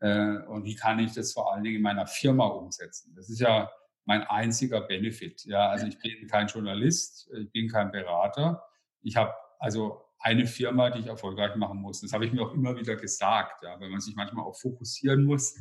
[0.00, 3.14] und wie kann ich das vor allen Dingen in meiner Firma umsetzen.
[3.16, 3.70] Das ist ja
[4.04, 5.44] mein einziger Benefit.
[5.46, 8.62] Ja, also ich bin kein Journalist, ich bin kein Berater.
[9.02, 12.00] Ich habe also eine Firma, die ich erfolgreich machen muss.
[12.00, 15.24] Das habe ich mir auch immer wieder gesagt, ja, weil man sich manchmal auch fokussieren
[15.24, 15.54] muss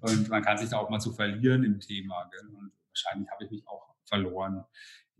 [0.00, 2.28] und man kann sich da auch mal so verlieren im Thema.
[2.30, 2.48] Gell?
[2.48, 4.64] Und wahrscheinlich habe ich mich auch verloren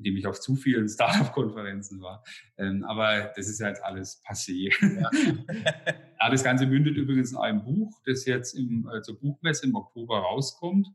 [0.01, 2.25] indem ich auf zu vielen Startup-Konferenzen war.
[2.57, 4.73] Ähm, aber das ist ja jetzt alles passé.
[4.99, 5.11] Ja.
[6.21, 6.31] ja.
[6.31, 10.19] das Ganze mündet übrigens in einem Buch, das jetzt im, äh, zur Buchmesse im Oktober
[10.19, 10.89] rauskommt.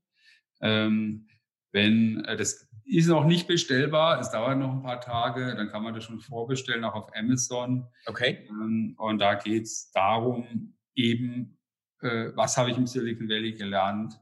[0.61, 1.27] Ähm,
[1.71, 5.83] wenn äh, das ist noch nicht bestellbar, es dauert noch ein paar Tage, dann kann
[5.83, 7.87] man das schon vorbestellen, auch auf Amazon.
[8.05, 8.47] Okay.
[8.49, 11.57] Ähm, und da geht es darum, eben,
[12.01, 14.19] äh, was habe ich im Silicon Valley gelernt,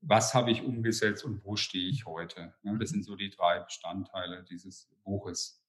[0.00, 2.54] was habe ich umgesetzt und wo stehe ich heute.
[2.62, 5.62] Das sind so die drei Bestandteile dieses Buches.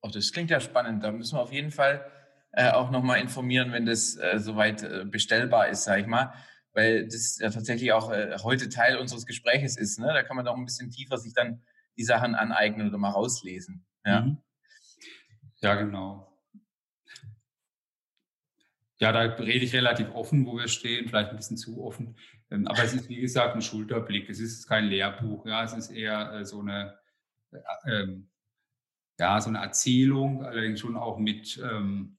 [0.00, 1.02] Oh, das klingt ja spannend.
[1.04, 2.10] Da müssen wir auf jeden Fall
[2.56, 6.32] äh, auch nochmal informieren, wenn das äh, soweit äh, bestellbar ist, sage ich mal.
[6.72, 9.98] Weil das ja tatsächlich auch äh, heute Teil unseres Gespräches ist.
[9.98, 10.06] Ne?
[10.06, 11.62] Da kann man doch ein bisschen tiefer sich dann
[11.96, 13.84] die Sachen aneignen oder mal rauslesen.
[14.04, 14.38] Ja, mhm.
[15.60, 16.30] ja genau.
[18.98, 22.16] Ja, da rede ich relativ offen, wo wir stehen, vielleicht ein bisschen zu offen.
[22.50, 24.28] Ähm, aber es ist, wie gesagt, ein Schulterblick.
[24.28, 25.46] Es ist kein Lehrbuch.
[25.46, 26.98] Ja, es ist eher äh, so eine,
[27.52, 28.30] äh, ähm,
[29.18, 32.18] ja, so eine Erzählung, allerdings schon auch mit ähm,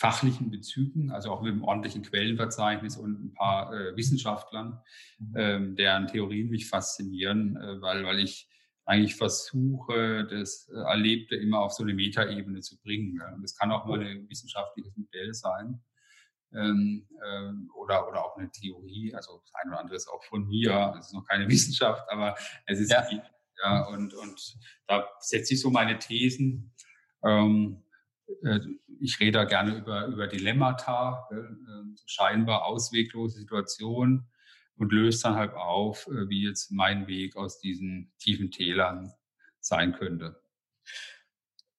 [0.00, 4.80] fachlichen Bezügen, also auch mit einem ordentlichen Quellenverzeichnis und ein paar äh, Wissenschaftlern,
[5.18, 5.34] mhm.
[5.36, 8.48] ähm, deren Theorien mich faszinieren, äh, weil, weil ich
[8.86, 13.18] eigentlich versuche, das äh, Erlebte immer auf so eine Metaebene zu bringen.
[13.20, 13.34] Ja.
[13.34, 15.82] Und das kann auch mal ein wissenschaftliches Modell sein
[16.54, 19.14] ähm, ähm, oder, oder auch eine Theorie.
[19.14, 20.94] Also das eine oder andere ist auch von mir.
[20.98, 22.34] Es ist noch keine Wissenschaft, aber
[22.64, 23.06] es ist ja,
[23.62, 26.74] ja und, und da setze ich so meine Thesen.
[27.22, 27.89] Ähm, äh,
[29.00, 31.36] ich rede da gerne über, über Dilemmata, äh,
[32.06, 34.28] scheinbar ausweglose Situationen
[34.76, 39.12] und löse dann halt auf, äh, wie jetzt mein Weg aus diesen tiefen Tälern
[39.60, 40.40] sein könnte.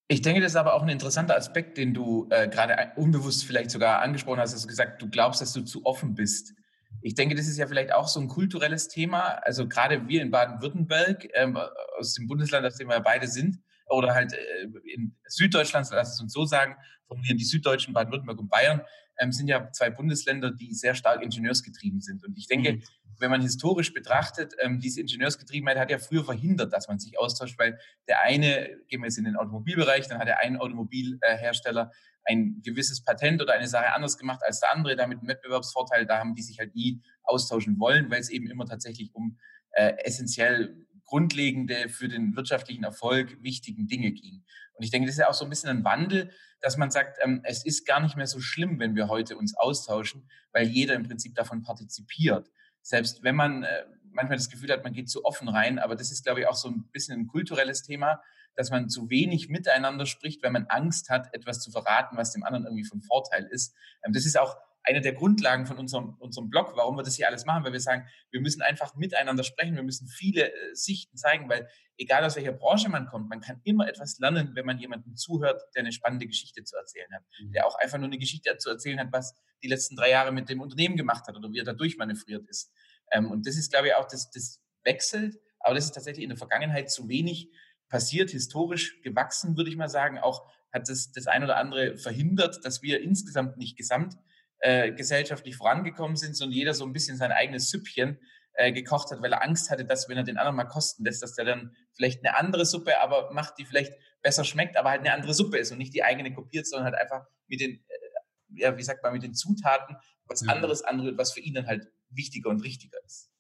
[0.08, 3.72] Ich denke, das ist aber auch ein interessanter Aspekt, den du äh, gerade unbewusst vielleicht
[3.72, 6.54] sogar angesprochen hast, dass du gesagt, du glaubst, dass du zu offen bist.
[7.02, 9.40] Ich denke, das ist ja vielleicht auch so ein kulturelles Thema.
[9.44, 11.58] Also gerade wir in Baden-Württemberg, ähm,
[11.98, 13.60] aus dem Bundesland, aus dem wir beide sind,
[13.92, 16.76] oder halt äh, in Süddeutschland, lass es uns so sagen,
[17.08, 18.82] formulieren die Süddeutschen, Baden-Württemberg und Bayern,
[19.20, 22.24] ähm, sind ja zwei Bundesländer, die sehr stark ingenieursgetrieben sind.
[22.26, 22.84] Und ich denke, mhm.
[23.20, 27.60] wenn man historisch betrachtet, ähm, diese Ingenieursgetriebenheit hat ja früher verhindert, dass man sich austauscht,
[27.60, 27.78] weil
[28.08, 31.92] der eine, gehen wir jetzt in den Automobilbereich, dann hat der ein Automobilhersteller
[32.26, 36.20] ein gewisses Patent oder eine Sache anders gemacht als der andere, damit einen Wettbewerbsvorteil, da
[36.20, 39.38] haben die sich halt nie austauschen wollen, weil es eben immer tatsächlich um
[39.72, 44.46] äh, essentiell grundlegende, für den wirtschaftlichen Erfolg wichtigen Dinge ging.
[44.76, 47.18] Und ich denke, das ist ja auch so ein bisschen ein Wandel, dass man sagt,
[47.22, 50.94] ähm, es ist gar nicht mehr so schlimm, wenn wir heute uns austauschen, weil jeder
[50.94, 52.50] im Prinzip davon partizipiert.
[52.82, 56.14] Selbst wenn man äh, manchmal das Gefühl hat, man geht zu offen rein, aber das
[56.14, 58.22] ist, glaube ich, auch so ein bisschen ein kulturelles Thema,
[58.56, 62.44] dass man zu wenig miteinander spricht, wenn man Angst hat, etwas zu verraten, was dem
[62.44, 63.76] anderen irgendwie von Vorteil ist.
[64.06, 67.28] Ähm, das ist auch eine der Grundlagen von unserem, unserem Blog, warum wir das hier
[67.28, 71.18] alles machen, weil wir sagen, wir müssen einfach miteinander sprechen, wir müssen viele äh, Sichten
[71.18, 71.68] zeigen, weil
[71.98, 75.62] egal aus welcher Branche man kommt, man kann immer etwas lernen, wenn man jemandem zuhört,
[75.76, 77.52] der eine spannende Geschichte zu erzählen hat, mhm.
[77.52, 80.50] der auch einfach nur eine Geschichte zu erzählen hat, was die letzten drei Jahre mit
[80.50, 82.72] dem Unternehmen gemacht hat oder wie er da durchmanövriert ist.
[83.12, 86.30] Ähm, und das ist, glaube ich, auch, das, das wechselt, aber das ist tatsächlich in
[86.30, 87.52] der Vergangenheit zu wenig
[87.88, 90.18] passiert, historisch gewachsen, würde ich mal sagen.
[90.18, 94.16] Auch hat das das ein oder andere verhindert, dass wir insgesamt nicht gesamt
[94.62, 98.20] äh, gesellschaftlich vorangekommen sind, sondern jeder so ein bisschen sein eigenes Süppchen
[98.54, 101.24] äh, gekocht hat, weil er Angst hatte, dass wenn er den anderen mal kosten lässt,
[101.24, 105.02] dass der dann vielleicht eine andere Suppe aber macht, die vielleicht besser schmeckt, aber halt
[105.02, 108.62] eine andere Suppe ist und nicht die eigene kopiert, sondern halt einfach mit den, äh,
[108.62, 109.96] ja, wie sagt man, mit den Zutaten
[110.26, 113.31] was anderes anrührt, was für ihn dann halt wichtiger und richtiger ist.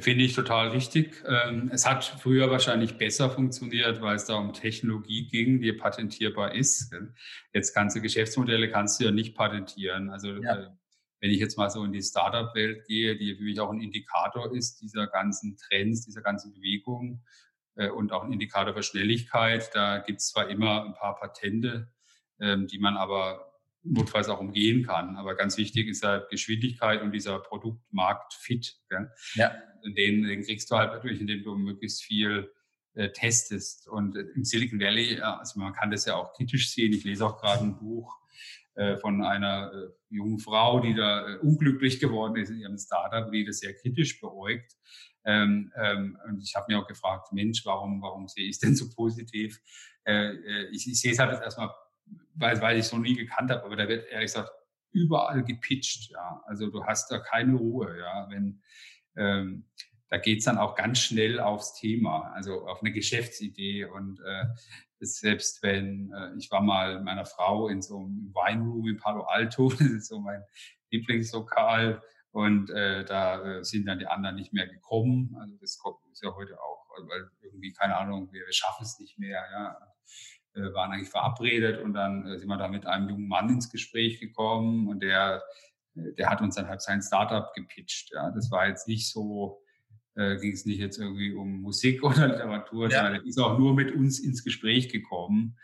[0.00, 1.22] Finde ich total richtig.
[1.26, 6.54] Ähm, es hat früher wahrscheinlich besser funktioniert, weil es da um Technologie ging, die patentierbar
[6.54, 6.94] ist.
[7.52, 10.10] Jetzt ganze Geschäftsmodelle kannst du ja nicht patentieren.
[10.10, 10.56] Also ja.
[10.56, 10.68] Äh,
[11.20, 14.54] wenn ich jetzt mal so in die Startup-Welt gehe, die für mich auch ein Indikator
[14.54, 17.24] ist dieser ganzen Trends, dieser ganzen Bewegung
[17.76, 21.88] äh, und auch ein Indikator für Schnelligkeit, da gibt es zwar immer ein paar Patente,
[22.38, 23.45] ähm, die man aber
[23.88, 25.16] notfalls auch umgehen kann.
[25.16, 28.76] Aber ganz wichtig ist halt Geschwindigkeit und dieser Produktmarkt-Fit.
[29.38, 29.52] Ja
[29.94, 32.50] den, den kriegst du halt natürlich, indem du möglichst viel
[32.94, 33.88] äh, testest.
[33.88, 36.92] Und äh, im Silicon Valley, also man kann das ja auch kritisch sehen.
[36.92, 38.18] Ich lese auch gerade ein Buch
[38.74, 43.44] äh, von einer äh, jungen Frau, die da unglücklich geworden ist in ihrem Startup, die
[43.44, 44.76] das sehr kritisch beäugt.
[45.24, 48.76] Ähm, ähm, und ich habe mir auch gefragt, Mensch, warum, warum sehe ich es denn
[48.76, 49.60] so positiv?
[50.70, 51.74] Ich, ich sehe es halt erstmal,
[52.36, 54.50] weil, weil ich es noch nie gekannt habe, aber da wird ehrlich gesagt
[54.92, 56.10] überall gepitcht.
[56.10, 57.98] Ja, also du hast da keine Ruhe.
[57.98, 58.62] Ja, wenn
[59.16, 59.66] ähm,
[60.08, 63.86] da geht's dann auch ganz schnell aufs Thema, also auf eine Geschäftsidee.
[63.86, 64.44] Und äh,
[65.00, 69.68] selbst wenn, äh, ich war mal meiner Frau in so einem Weinroom in Palo Alto,
[69.78, 70.42] das ist so mein
[70.90, 72.02] Lieblingslokal,
[72.36, 75.34] und äh, da äh, sind dann die anderen nicht mehr gekommen.
[75.40, 75.78] Also das
[76.12, 79.78] ist ja heute auch, weil irgendwie, keine Ahnung, wir, wir schaffen es nicht mehr, ja.
[80.56, 83.70] Äh, waren eigentlich verabredet und dann äh, sind wir da mit einem jungen Mann ins
[83.70, 85.42] Gespräch gekommen und der
[85.96, 88.12] der hat uns dann halt sein Startup gepitcht.
[88.12, 88.30] Ja.
[88.30, 89.62] Das war jetzt nicht so,
[90.14, 92.98] äh, ging es nicht jetzt irgendwie um Musik oder Literatur, ja.
[92.98, 95.56] sondern er ist auch nur mit uns ins Gespräch gekommen,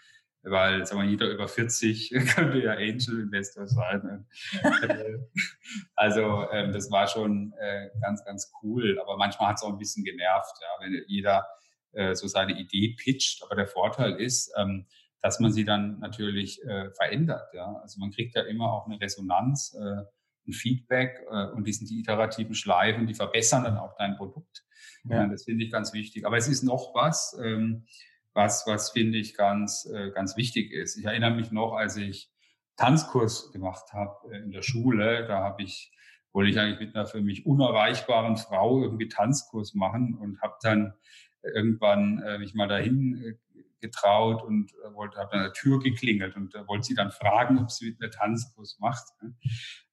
[0.43, 4.27] weil sagen wir, jeder über 40 könnte ja Angel Investor sein.
[5.95, 8.99] also ähm, das war schon äh, ganz, ganz cool.
[9.01, 11.47] Aber manchmal hat es auch ein bisschen genervt, ja, wenn jeder
[11.93, 13.43] äh, so seine Idee pitcht.
[13.45, 14.87] Aber der Vorteil ist, ähm,
[15.21, 17.55] dass man sie dann natürlich äh, verändert.
[17.55, 17.77] Ja?
[17.83, 19.77] Also man kriegt ja immer auch eine Resonanz.
[19.79, 20.05] Äh,
[20.47, 24.65] ein Feedback äh, und die sind die iterativen Schleifen, die verbessern dann auch dein Produkt.
[25.05, 25.27] Ja.
[25.27, 26.27] das finde ich ganz wichtig.
[26.27, 27.87] Aber es ist noch was, ähm,
[28.35, 30.97] was, was finde ich ganz, äh, ganz wichtig ist.
[30.97, 32.31] Ich erinnere mich noch, als ich
[32.77, 35.93] Tanzkurs gemacht habe äh, in der Schule, da habe ich,
[36.33, 40.95] wollte ich eigentlich mit einer für mich unerreichbaren Frau irgendwie Tanzkurs machen und habe dann
[41.43, 43.35] irgendwann äh, mich mal dahin äh,
[43.81, 47.59] getraut und äh, wollte, habe an der Tür geklingelt und äh, wollte sie dann fragen,
[47.59, 49.05] ob sie mit mir Tanzkurs macht.
[49.21, 49.35] Ne?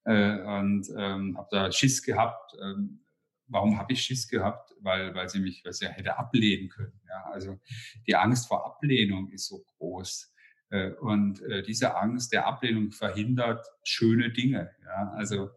[0.05, 2.55] Äh, und ähm, habe da Schiss gehabt.
[2.62, 3.01] Ähm,
[3.47, 4.73] warum habe ich Schiss gehabt?
[4.81, 7.01] Weil, weil sie mich was ja hätte ablehnen können.
[7.07, 7.31] Ja?
[7.31, 7.59] Also
[8.07, 10.33] die Angst vor Ablehnung ist so groß.
[10.69, 14.71] Äh, und äh, diese Angst der Ablehnung verhindert schöne Dinge.
[14.83, 15.12] Ja?
[15.15, 15.49] Also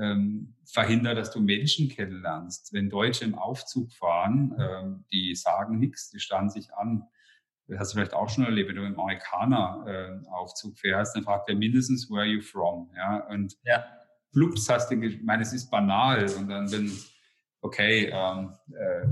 [0.00, 2.72] ähm, verhindert, dass du Menschen kennenlernst.
[2.72, 7.04] Wenn Deutsche im Aufzug fahren, ähm, die sagen nichts, die starren sich an.
[7.66, 11.48] das hast du vielleicht auch schon erlebt, wenn du im Amerikaner-Aufzug äh, fährst, dann fragt
[11.48, 12.90] er mindestens, where are you from?
[12.96, 13.84] Ja, und ja.
[14.32, 16.92] plups hast du, ich meine, es ist banal und dann bin,
[17.60, 19.06] okay, ähm, äh,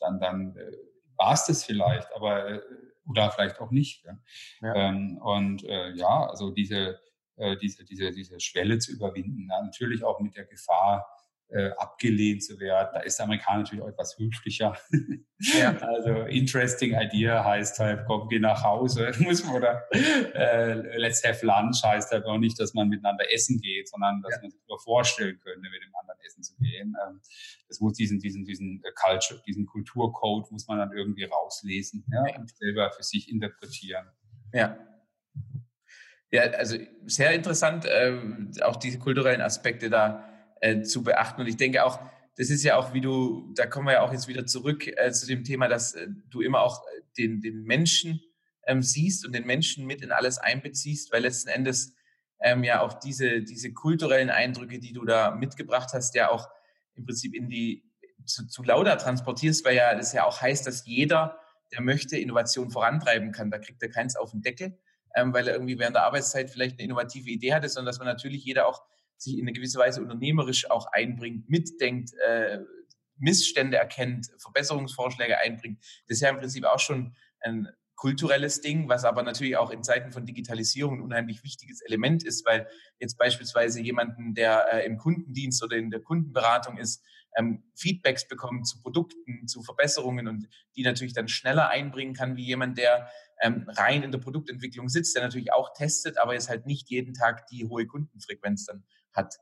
[0.00, 0.72] dann, dann äh,
[1.16, 2.60] war es das vielleicht, aber äh,
[3.08, 4.04] oder vielleicht auch nicht.
[4.04, 4.18] Ja.
[4.62, 4.74] ja.
[4.74, 6.98] Ähm, und äh, ja, also diese,
[7.36, 11.06] äh, diese, diese, diese Schwelle zu überwinden, ja, natürlich auch mit der Gefahr,
[11.48, 12.90] äh, abgelehnt zu werden.
[12.92, 14.76] Da ist der Amerikaner natürlich auch etwas höflicher.
[15.58, 15.76] Ja.
[15.86, 21.82] Also interesting idea heißt halt, komm, geh nach Hause, muss oder äh, let's have lunch
[21.84, 24.42] heißt halt auch nicht, dass man miteinander essen geht, sondern dass ja.
[24.42, 26.94] man sich nur vorstellen könnte, mit dem anderen essen zu gehen.
[27.06, 27.20] Ähm,
[27.68, 32.38] das muss diesen, diesen, diesen äh, Culture, diesen Kulturcode muss man dann irgendwie rauslesen ja,
[32.38, 34.06] und selber für sich interpretieren.
[34.52, 34.78] Ja.
[36.30, 38.18] Ja, also sehr interessant, äh,
[38.62, 40.28] auch diese kulturellen Aspekte da
[40.60, 41.40] äh, zu beachten.
[41.40, 42.00] Und ich denke auch,
[42.36, 45.12] das ist ja auch, wie du, da kommen wir ja auch jetzt wieder zurück äh,
[45.12, 48.20] zu dem Thema, dass äh, du immer auch äh, den, den Menschen
[48.66, 51.94] ähm, siehst und den Menschen mit in alles einbeziehst, weil letzten Endes
[52.40, 56.48] ähm, ja auch diese, diese kulturellen Eindrücke, die du da mitgebracht hast, ja auch
[56.94, 57.84] im Prinzip in die
[58.26, 61.38] zu, zu Lauda transportierst, weil ja das ja auch heißt, dass jeder,
[61.72, 63.50] der möchte, Innovation vorantreiben kann.
[63.50, 64.78] Da kriegt er keins auf den Deckel,
[65.16, 68.06] ähm, weil er irgendwie während der Arbeitszeit vielleicht eine innovative Idee hatte, sondern dass man
[68.06, 68.82] natürlich jeder auch
[69.16, 72.60] sich in eine gewisse Weise unternehmerisch auch einbringt, mitdenkt, äh,
[73.18, 75.82] Missstände erkennt, Verbesserungsvorschläge einbringt.
[76.06, 79.82] Das ist ja im Prinzip auch schon ein kulturelles Ding, was aber natürlich auch in
[79.82, 84.98] Zeiten von Digitalisierung ein unheimlich wichtiges Element ist, weil jetzt beispielsweise jemanden, der äh, im
[84.98, 87.02] Kundendienst oder in der Kundenberatung ist,
[87.36, 92.44] ähm, Feedbacks bekommt zu Produkten, zu Verbesserungen und die natürlich dann schneller einbringen kann, wie
[92.44, 93.08] jemand, der
[93.42, 97.14] ähm, rein in der Produktentwicklung sitzt, der natürlich auch testet, aber jetzt halt nicht jeden
[97.14, 99.34] Tag die hohe Kundenfrequenz dann hat.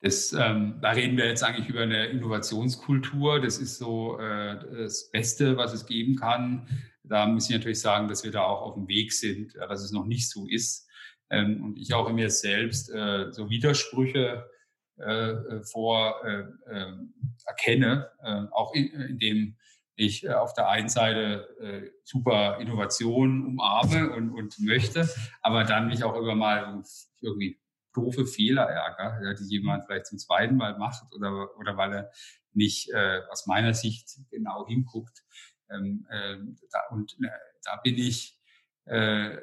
[0.00, 3.40] Das, ähm, da reden wir jetzt eigentlich über eine Innovationskultur.
[3.40, 6.68] Das ist so äh, das Beste, was es geben kann.
[7.02, 9.92] Da muss ich natürlich sagen, dass wir da auch auf dem Weg sind, dass es
[9.92, 10.88] noch nicht so ist.
[11.30, 14.48] Ähm, und ich auch in mir selbst äh, so Widersprüche
[14.98, 19.56] äh, äh vor äh, ähm, erkenne, äh, auch in, in dem
[19.96, 25.08] ich äh, auf der einen Seite äh, super Innovation umarme und, und möchte,
[25.42, 26.82] aber dann mich auch immer mal
[27.20, 27.58] irgendwie
[27.94, 32.12] doofe Fehler ärgere, ja, die jemand vielleicht zum zweiten Mal macht oder, oder weil er
[32.52, 35.22] nicht äh, aus meiner Sicht genau hinguckt.
[35.70, 36.36] Ähm, äh,
[36.70, 37.28] da, und äh,
[37.64, 38.38] da bin ich
[38.86, 39.42] äh, äh,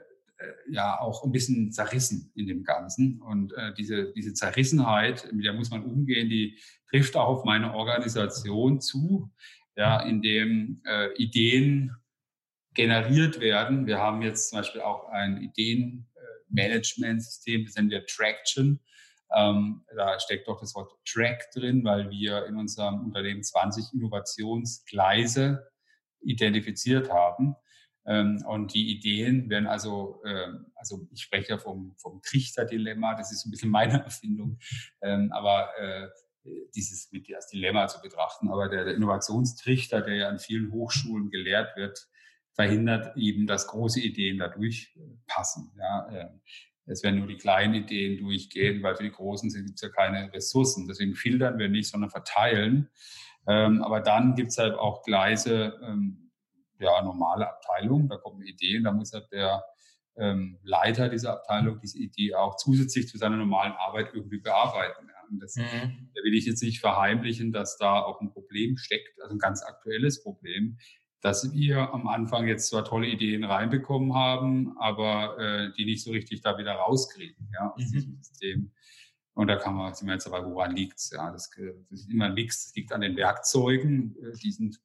[0.70, 3.22] ja auch ein bisschen zerrissen in dem Ganzen.
[3.22, 7.74] Und äh, diese, diese Zerrissenheit, mit der muss man umgehen, die trifft auch auf meine
[7.74, 9.32] Organisation zu,
[9.76, 11.96] ja, in dem äh, Ideen
[12.74, 13.86] generiert werden.
[13.86, 16.08] Wir haben jetzt zum Beispiel auch ein Ideen
[16.54, 18.80] Management-System, das nennen wir Traction.
[19.36, 25.68] Ähm, da steckt doch das Wort Track drin, weil wir in unserem Unternehmen 20 Innovationsgleise
[26.22, 27.56] identifiziert haben.
[28.06, 33.32] Ähm, und die Ideen werden also, äh, also ich spreche ja vom, vom Trichter-Dilemma, das
[33.32, 34.60] ist ein bisschen meine Erfindung,
[35.02, 36.08] ähm, aber äh,
[36.76, 38.50] dieses mit als Dilemma zu betrachten.
[38.50, 42.08] Aber der, der Innovationstrichter, der ja an vielen Hochschulen gelehrt wird,
[42.54, 44.94] verhindert eben, dass große Ideen dadurch
[45.26, 45.72] passen.
[45.78, 46.42] Ja, ähm,
[46.86, 50.32] es werden nur die kleinen Ideen durchgehen, weil für die großen gibt es ja keine
[50.34, 50.88] Ressourcen.
[50.88, 52.90] Deswegen filtern wir nicht, sondern verteilen.
[53.48, 56.23] Ähm, aber dann gibt es halt auch Gleise, ähm,
[56.84, 59.64] ja, normale Abteilungen, da kommt eine Idee und da muss halt der
[60.16, 65.08] Leiter dieser Abteilung diese Idee auch zusätzlich zu seiner normalen Arbeit irgendwie bearbeiten.
[65.08, 65.28] Ja.
[65.28, 66.12] Und das mhm.
[66.14, 69.64] da will ich jetzt nicht verheimlichen, dass da auch ein Problem steckt, also ein ganz
[69.64, 70.78] aktuelles Problem,
[71.22, 76.12] dass wir am Anfang jetzt zwar tolle Ideen reinbekommen haben, aber äh, die nicht so
[76.12, 77.92] richtig da wieder rauskriegen, ja, aus mhm.
[77.92, 78.72] diesem System.
[79.34, 81.10] Und da kann man, sind wir jetzt aber, woran liegt's?
[81.12, 81.50] Ja, das,
[81.90, 82.66] das ist immer nichts.
[82.66, 84.16] Das liegt an den Werkzeugen.
[84.22, 84.80] Äh, die sind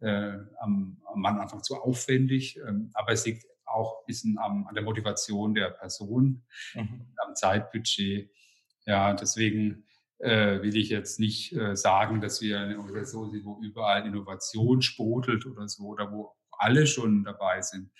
[0.00, 2.58] äh, am, am Anfang zu aufwendig.
[2.66, 7.06] Ähm, aber es liegt auch ein bisschen am, an der Motivation der Person, mhm.
[7.16, 8.30] am Zeitbudget.
[8.86, 9.84] Ja, deswegen
[10.18, 14.82] äh, will ich jetzt nicht äh, sagen, dass wir eine Organisation sind, wo überall Innovation
[14.82, 17.90] sprudelt oder so, oder wo alle schon dabei sind.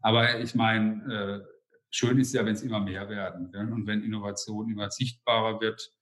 [0.00, 1.54] Aber ich meine, äh,
[1.90, 3.60] schön ist ja, wenn es immer mehr werden ja?
[3.62, 5.93] und wenn Innovation immer sichtbarer wird,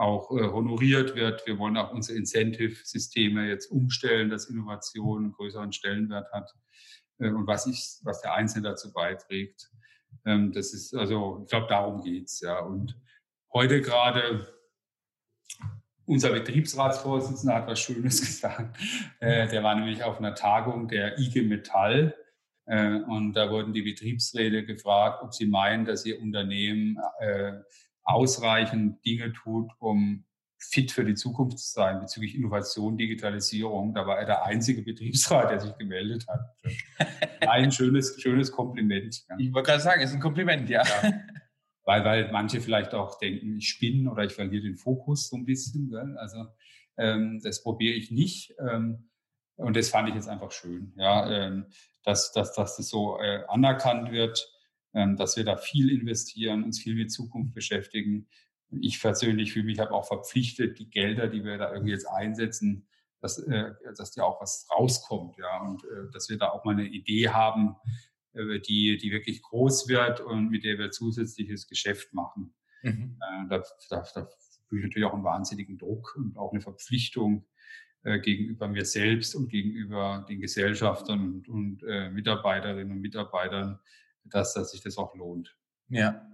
[0.00, 1.46] auch äh, honoriert wird.
[1.46, 6.50] Wir wollen auch unsere Incentive-Systeme jetzt umstellen, dass Innovation einen größeren Stellenwert hat
[7.18, 9.70] äh, und was, ich, was der Einzelne dazu beiträgt.
[10.24, 12.60] Ähm, das ist also, ich glaube, darum geht's ja.
[12.60, 12.98] Und
[13.52, 14.48] heute gerade
[16.06, 18.78] unser Betriebsratsvorsitzender hat was Schönes gesagt.
[19.20, 22.16] Äh, der war nämlich auf einer Tagung der IG Metall.
[22.64, 27.52] Äh, und da wurden die Betriebsräte gefragt, ob sie meinen, dass ihr Unternehmen äh,
[28.10, 30.24] ausreichend Dinge tut, um
[30.58, 33.94] fit für die Zukunft zu sein bezüglich Innovation, Digitalisierung.
[33.94, 36.40] Da war er der einzige Betriebsrat, der sich gemeldet hat.
[37.40, 39.24] Ein schönes, schönes Kompliment.
[39.28, 39.36] Ja.
[39.38, 40.82] Ich wollte gerade sagen, es ist ein Kompliment, ja.
[40.84, 41.12] ja.
[41.84, 45.46] Weil, weil manche vielleicht auch denken, ich spinne oder ich verliere den Fokus so ein
[45.46, 45.88] bisschen.
[45.88, 46.16] Gell?
[46.18, 46.46] Also
[46.98, 48.54] ähm, das probiere ich nicht.
[48.60, 49.08] Ähm,
[49.56, 51.66] und das fand ich jetzt einfach schön, ja, ähm,
[52.02, 54.50] dass, dass, dass das so äh, anerkannt wird,
[54.92, 58.26] dass wir da viel investieren, uns viel mit Zukunft beschäftigen
[58.70, 62.86] ich persönlich fühle mich halt auch verpflichtet, die Gelder, die wir da irgendwie jetzt einsetzen,
[63.20, 66.72] dass, äh, dass da auch was rauskommt, ja, und äh, dass wir da auch mal
[66.72, 67.76] eine Idee haben,
[68.32, 72.54] äh, die, die wirklich groß wird und mit der wir zusätzliches Geschäft machen.
[72.82, 73.18] Mhm.
[73.50, 74.28] Da, da, da
[74.68, 77.46] fühle ich natürlich auch einen wahnsinnigen Druck und auch eine Verpflichtung
[78.04, 83.80] äh, gegenüber mir selbst und gegenüber den Gesellschaftern und, und äh, Mitarbeiterinnen und Mitarbeitern,
[84.24, 85.56] dass, dass sich das auch lohnt.
[85.88, 86.26] Ja,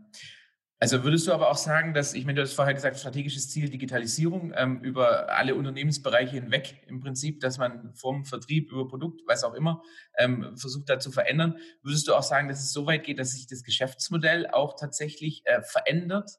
[0.78, 3.70] also würdest du aber auch sagen, dass, ich meine, du hast vorher gesagt, strategisches Ziel
[3.70, 9.42] Digitalisierung ähm, über alle Unternehmensbereiche hinweg im Prinzip, dass man vom Vertrieb über Produkt, was
[9.42, 9.82] auch immer,
[10.18, 11.56] ähm, versucht da zu verändern.
[11.82, 15.40] Würdest du auch sagen, dass es so weit geht, dass sich das Geschäftsmodell auch tatsächlich
[15.46, 16.30] äh, verändert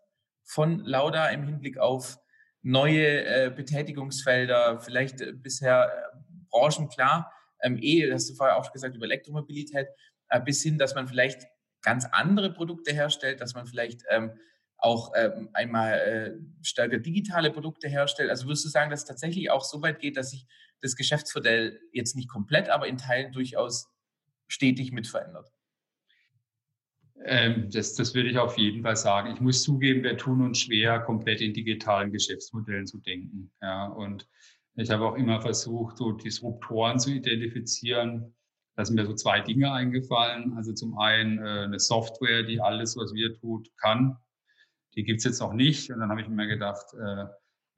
[0.43, 2.19] von Lauda im Hinblick auf
[2.61, 6.17] neue äh, Betätigungsfelder, vielleicht äh, bisher äh,
[6.51, 7.31] branchenklar,
[7.63, 9.87] ähm, eh, hast du vorher auch gesagt, über Elektromobilität,
[10.29, 11.47] äh, bis hin, dass man vielleicht
[11.81, 14.31] ganz andere Produkte herstellt, dass man vielleicht ähm,
[14.77, 18.29] auch ähm, einmal äh, stärker digitale Produkte herstellt.
[18.29, 20.45] Also würdest du sagen, dass es tatsächlich auch so weit geht, dass sich
[20.81, 23.87] das Geschäftsmodell jetzt nicht komplett, aber in Teilen durchaus
[24.47, 25.51] stetig mit verändert?
[27.25, 29.33] Ähm, das, das würde ich auf jeden Fall sagen.
[29.33, 33.51] Ich muss zugeben, wir tun uns schwer, komplett in digitalen Geschäftsmodellen zu denken.
[33.61, 34.27] Ja, und
[34.75, 38.35] ich habe auch immer versucht, so Disruptoren zu identifizieren,
[38.77, 40.53] da sind mir so zwei Dinge eingefallen.
[40.55, 44.17] Also zum einen äh, eine Software, die alles, was wir tut, kann.
[44.95, 45.91] Die gibt's jetzt noch nicht.
[45.91, 47.25] Und dann habe ich mir gedacht, äh,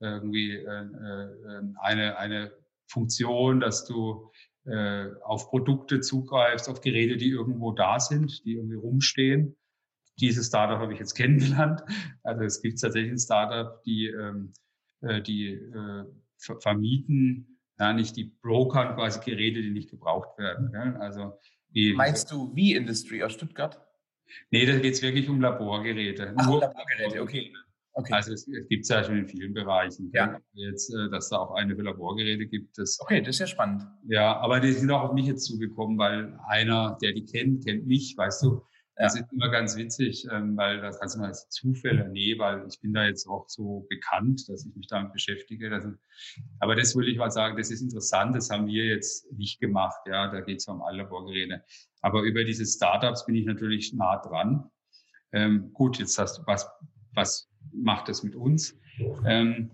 [0.01, 2.51] irgendwie äh, äh, eine, eine
[2.87, 4.29] Funktion, dass du
[4.65, 9.55] äh, auf Produkte zugreifst, auf Geräte, die irgendwo da sind, die irgendwie rumstehen.
[10.19, 11.81] Dieses Startup habe ich jetzt kennengelernt.
[12.23, 14.51] Also es gibt tatsächlich ein Startup, die, ähm,
[14.99, 16.03] äh, die äh,
[16.59, 20.71] vermieten ja, nicht die Brokern quasi Geräte, die nicht gebraucht werden.
[20.73, 21.33] Ja, also
[21.69, 23.79] die, Meinst du wie Industry aus Stuttgart?
[24.51, 26.33] Nee, da geht es wirklich um Laborgeräte.
[26.35, 27.53] Ach, Nur Laborgeräte, okay.
[27.93, 28.13] okay.
[28.13, 30.11] Also es, es gibt es ja schon in vielen Bereichen.
[30.13, 30.39] Ja.
[30.53, 32.77] Jetzt, äh, dass da auch eine für Laborgeräte gibt.
[32.77, 33.87] Das, okay, das ist ja spannend.
[34.07, 37.87] Ja, aber die sind auch auf mich jetzt zugekommen, weil einer, der die kennt, kennt
[37.87, 38.61] mich, weißt du.
[39.01, 42.67] Das ist immer ganz witzig, ähm, weil das kannst du mal als Zufälle, nee, weil
[42.67, 45.97] ich bin da jetzt auch so bekannt, dass ich mich damit beschäftige.
[46.59, 50.01] Aber das will ich mal sagen, das ist interessant, das haben wir jetzt nicht gemacht,
[50.05, 51.63] ja, da geht es um alle Laborgeräte.
[52.01, 54.69] Aber über diese Startups bin ich natürlich nah dran.
[55.31, 56.69] Ähm, gut, jetzt hast du, was,
[57.13, 58.77] was macht das mit uns?
[59.25, 59.71] Ähm,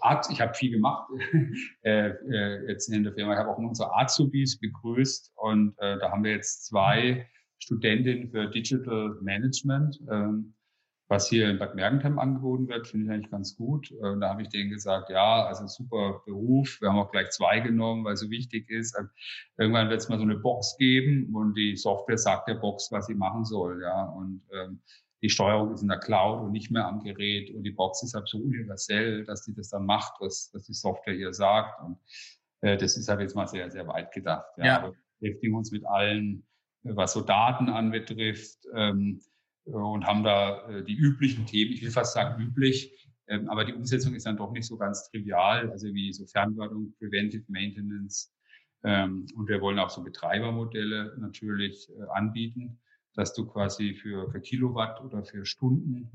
[0.00, 1.08] Art, ich habe viel gemacht
[1.82, 3.34] äh, äh, jetzt in der Firma.
[3.34, 7.28] Ich habe auch unsere Azubis begrüßt und äh, da haben wir jetzt zwei
[7.62, 10.54] Studentin für Digital Management, ähm,
[11.08, 13.92] was hier in Bad Mergentheim angeboten wird, finde ich eigentlich ganz gut.
[13.92, 16.80] Äh, da habe ich denen gesagt, ja, also super Beruf.
[16.80, 18.98] Wir haben auch gleich zwei genommen, weil es so wichtig ist.
[18.98, 19.10] Ähm,
[19.58, 23.06] irgendwann wird es mal so eine Box geben und die Software sagt der Box, was
[23.06, 23.80] sie machen soll.
[23.80, 24.80] Ja, und ähm,
[25.22, 28.14] die Steuerung ist in der Cloud und nicht mehr am Gerät und die Box ist
[28.14, 31.80] halt so universell, dass die das dann macht, was, was die Software hier sagt.
[31.80, 31.98] Und
[32.62, 34.48] äh, das ist halt jetzt mal sehr, sehr weit gedacht.
[34.56, 34.64] Ja.
[34.64, 34.76] ja.
[34.78, 36.44] Aber wir beschäftigen uns mit allen
[36.82, 39.20] was so Daten anbetrifft ähm,
[39.64, 43.74] und haben da äh, die üblichen Themen, ich will fast sagen üblich, ähm, aber die
[43.74, 48.32] Umsetzung ist dann doch nicht so ganz trivial, also wie so Fernwartung, Preventive Maintenance
[48.84, 52.80] ähm, und wir wollen auch so Betreibermodelle natürlich äh, anbieten,
[53.14, 56.10] dass du quasi für, für Kilowatt oder für Stunden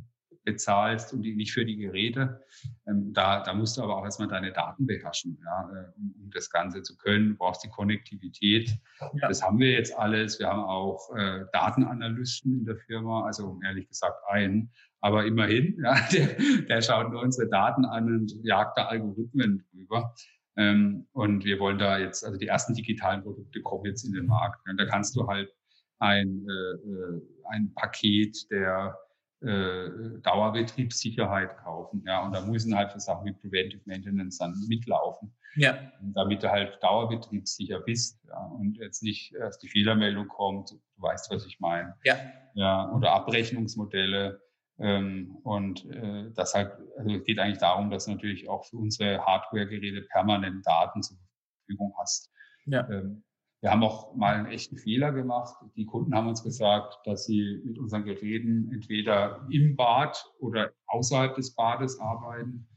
[0.47, 2.41] bezahlst und die, nicht für die Geräte.
[2.87, 6.31] Ähm, da, da musst du aber auch erstmal deine Daten beherrschen, ja, äh, um, um
[6.31, 7.29] das Ganze zu können.
[7.29, 8.69] Du brauchst die Konnektivität.
[8.99, 9.27] Ja.
[9.27, 10.39] Das haben wir jetzt alles.
[10.39, 14.71] Wir haben auch äh, Datenanalysten in der Firma, also ehrlich gesagt einen,
[15.01, 20.15] aber immerhin, ja, der, der schaut nur unsere Daten an und jagt da Algorithmen drüber.
[20.55, 24.27] Ähm, und wir wollen da jetzt, also die ersten digitalen Produkte kommen jetzt in den
[24.27, 24.61] Markt.
[24.67, 25.53] Und da kannst du halt
[25.99, 28.97] ein, äh, äh ein Paket der
[29.41, 32.03] äh, Dauerbetriebssicherheit kaufen.
[32.05, 35.33] Ja, und da müssen halt für Sachen wie Preventive Maintenance dann mitlaufen.
[35.55, 35.77] Ja.
[36.01, 38.19] Damit du halt dauerbetriebssicher bist.
[38.27, 41.95] Ja, und jetzt nicht erst die Fehlermeldung kommt, du weißt, was ich meine.
[42.03, 42.15] Ja.
[42.55, 44.41] Ja, oder Abrechnungsmodelle.
[44.79, 48.77] Ähm, und äh, das halt, also es geht eigentlich darum, dass du natürlich auch für
[48.77, 51.17] unsere Hardware-Geräte permanent Daten zur
[51.65, 52.31] Verfügung hast.
[52.65, 52.87] Ja.
[52.89, 53.23] Ähm,
[53.61, 55.55] wir haben auch mal einen echten Fehler gemacht.
[55.75, 61.35] Die Kunden haben uns gesagt, dass sie mit unseren Geräten entweder im Bad oder außerhalb
[61.35, 62.67] des Bades arbeiten.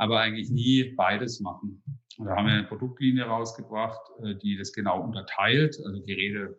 [0.00, 1.82] aber eigentlich nie beides machen.
[2.18, 6.56] Und da haben wir eine Produktlinie rausgebracht, äh, die das genau unterteilt, also Geräte,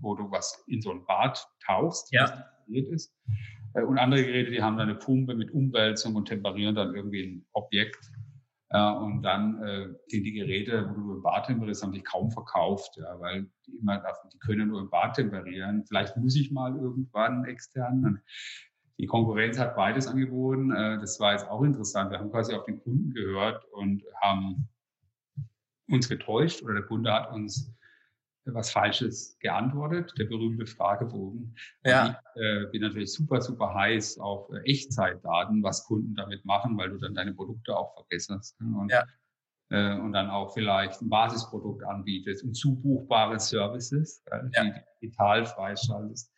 [0.00, 2.24] wo du was in so ein Bad tauchst, ja.
[2.24, 3.14] was ist.
[3.74, 7.22] Äh, und andere Geräte, die haben dann eine Pumpe mit Umwälzung und temperieren dann irgendwie
[7.22, 8.10] ein Objekt.
[8.72, 12.30] Ja, und dann äh, die, die Geräte, wo du im Bad temperierst, haben sich kaum
[12.30, 14.00] verkauft, ja, weil die immer,
[14.32, 15.84] die können nur im Bad temperieren.
[15.84, 18.22] Vielleicht muss ich mal irgendwann extern.
[18.98, 20.70] Die Konkurrenz hat beides angeboten.
[20.70, 22.12] Äh, das war jetzt auch interessant.
[22.12, 24.68] Wir haben quasi auf den Kunden gehört und haben
[25.88, 27.74] uns getäuscht oder der Kunde hat uns
[28.44, 31.54] was Falsches geantwortet, der berühmte Fragebogen.
[31.84, 32.20] Ja.
[32.34, 36.90] Ich äh, bin natürlich super, super heiß auf äh, Echtzeitdaten, was Kunden damit machen, weil
[36.90, 38.60] du dann deine Produkte auch verbesserst.
[38.60, 38.78] Ne?
[38.78, 39.04] Und, ja.
[39.70, 44.64] äh, und dann auch vielleicht ein Basisprodukt anbietest und zubuchbare Services, äh, ja.
[44.64, 44.72] die
[45.02, 46.32] digital freischaltest.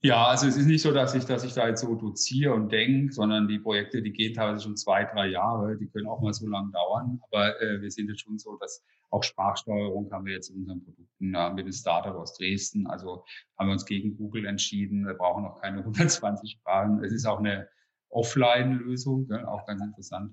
[0.00, 2.70] Ja, also es ist nicht so, dass ich, dass ich da jetzt so doziere und
[2.70, 6.32] denke, sondern die Projekte, die gehen teilweise schon zwei, drei Jahre, die können auch mal
[6.32, 7.20] so lang dauern.
[7.28, 10.84] Aber äh, wir sind jetzt schon so, dass auch Sprachsteuerung haben wir jetzt in unseren
[10.84, 12.86] Produkten ja, mit dem Startup aus Dresden.
[12.86, 13.24] Also
[13.58, 15.04] haben wir uns gegen Google entschieden.
[15.04, 17.02] Wir brauchen noch keine 120 Sprachen.
[17.02, 17.68] Es ist auch eine
[18.10, 20.32] Offline-Lösung, ja, auch ganz interessant.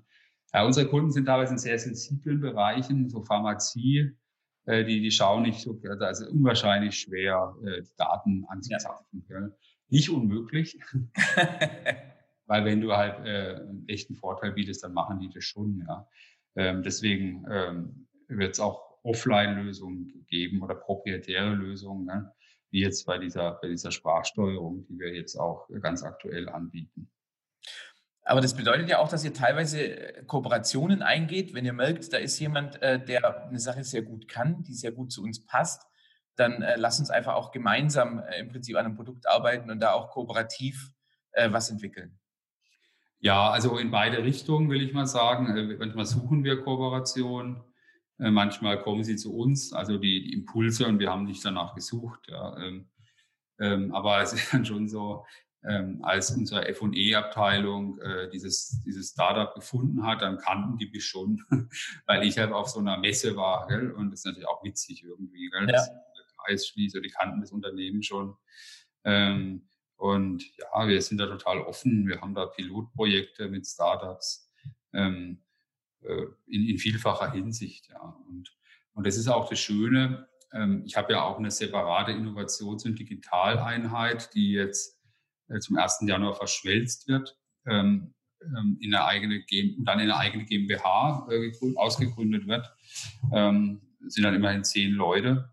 [0.53, 4.16] Ja, unsere Kunden sind teilweise in sehr sensiblen Bereichen, so Pharmazie,
[4.68, 9.26] die, die schauen nicht so, also unwahrscheinlich schwer, äh, die Daten anzuzapfen.
[9.30, 9.49] Ja.
[9.89, 10.80] Nicht unmöglich.
[12.47, 16.07] Weil wenn du halt äh, einen echten Vorteil bietest, dann machen die das schon, ja.
[16.55, 22.32] Ähm, deswegen ähm, wird es auch Offline-Lösungen geben oder proprietäre Lösungen, ne?
[22.72, 27.09] wie jetzt bei dieser, bei dieser Sprachsteuerung, die wir jetzt auch ganz aktuell anbieten.
[28.28, 31.54] Aber das bedeutet ja auch, dass ihr teilweise äh, Kooperationen eingeht.
[31.54, 34.92] Wenn ihr merkt, da ist jemand, äh, der eine Sache sehr gut kann, die sehr
[34.92, 35.84] gut zu uns passt,
[36.36, 39.94] dann äh, lasst uns einfach auch gemeinsam im Prinzip an einem Produkt arbeiten und da
[39.94, 40.92] auch kooperativ
[41.50, 42.18] was entwickeln.
[43.20, 45.76] Ja, also in beide Richtungen will ich mal sagen.
[45.78, 47.62] Manchmal suchen wir Kooperation,
[48.18, 52.30] manchmal kommen sie zu uns, also die, die Impulse und wir haben nicht danach gesucht.
[52.30, 52.58] Ja.
[52.58, 52.90] Ähm,
[53.60, 55.26] ähm, aber es ist dann schon so,
[55.68, 61.43] ähm, als unsere F&E-Abteilung äh, dieses, dieses Startup gefunden hat, dann kannten die mich schon,
[62.05, 63.68] weil ich halt auf so einer Messe war.
[63.68, 63.91] Gell?
[63.91, 65.49] Und das ist natürlich auch witzig irgendwie.
[65.49, 65.68] Gell?
[65.70, 65.86] Ja.
[66.47, 68.36] Das schließt, die kannten das Unternehmen schon.
[69.03, 72.07] Ähm, und ja, wir sind da total offen.
[72.07, 74.51] Wir haben da Pilotprojekte mit Startups
[74.93, 75.43] ähm,
[76.01, 77.89] äh, in, in vielfacher Hinsicht.
[77.89, 78.16] Ja.
[78.28, 78.55] Und,
[78.93, 80.28] und das ist auch das Schöne.
[80.53, 84.95] Ähm, ich habe ja auch eine separate Innovations- und Digitaleinheit, die jetzt
[85.60, 86.00] zum 1.
[86.08, 87.38] Januar verschmelzt wird,
[87.68, 92.72] ähm, ähm, in eine eigene G dann in eine eigene GmbH äh, ausgegründet wird,
[93.34, 95.50] ähm, sind dann immerhin zehn Leute.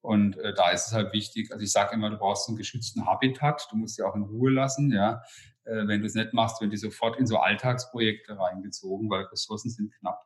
[0.00, 3.06] Und äh, da ist es halt wichtig, also ich sage immer, du brauchst einen geschützten
[3.06, 5.22] Habitat, du musst sie auch in Ruhe lassen, ja.
[5.64, 9.70] Äh, wenn du es nicht machst, wird die sofort in so Alltagsprojekte reingezogen, weil Ressourcen
[9.70, 10.20] sind knapp.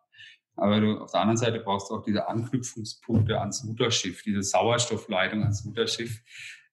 [0.57, 5.43] Aber du, auf der anderen Seite brauchst du auch diese Anknüpfungspunkte ans Mutterschiff, diese Sauerstoffleitung
[5.43, 6.23] ans Mutterschiff,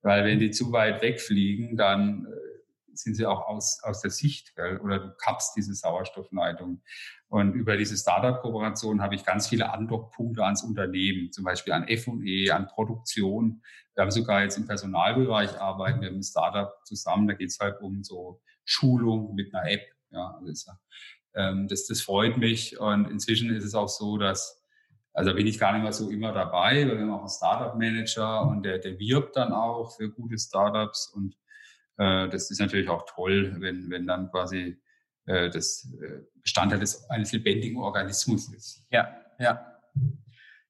[0.04, 2.54] weil wenn die zu weit wegfliegen, dann äh,
[2.95, 4.78] sind sie auch aus, aus der Sicht, gell?
[4.78, 6.82] oder du kappst diese Sauerstoffleitung.
[7.30, 12.51] Und über diese Startup-Kooperation habe ich ganz viele Andockpunkte ans Unternehmen, zum Beispiel an F&E,
[12.51, 13.64] an Produktion.
[13.95, 17.28] Wir haben sogar jetzt im Personalbereich arbeiten wir mit einem Startup zusammen.
[17.28, 19.82] Da geht es halt um so Schulung mit einer App.
[20.12, 20.72] Ja, also
[21.34, 22.80] ähm, das, das freut mich.
[22.80, 24.62] Und inzwischen ist es auch so, dass
[25.14, 28.41] also bin ich gar nicht mehr so immer dabei, weil wir haben auch einen Startup-Manager
[28.47, 31.36] und der, der wirbt dann auch für gute Startups und
[31.97, 34.82] äh, das ist natürlich auch toll, wenn, wenn dann quasi
[35.26, 38.86] äh, das äh, Bestandteil des, eines lebendigen Organismus ist.
[38.89, 39.70] Ja, ja.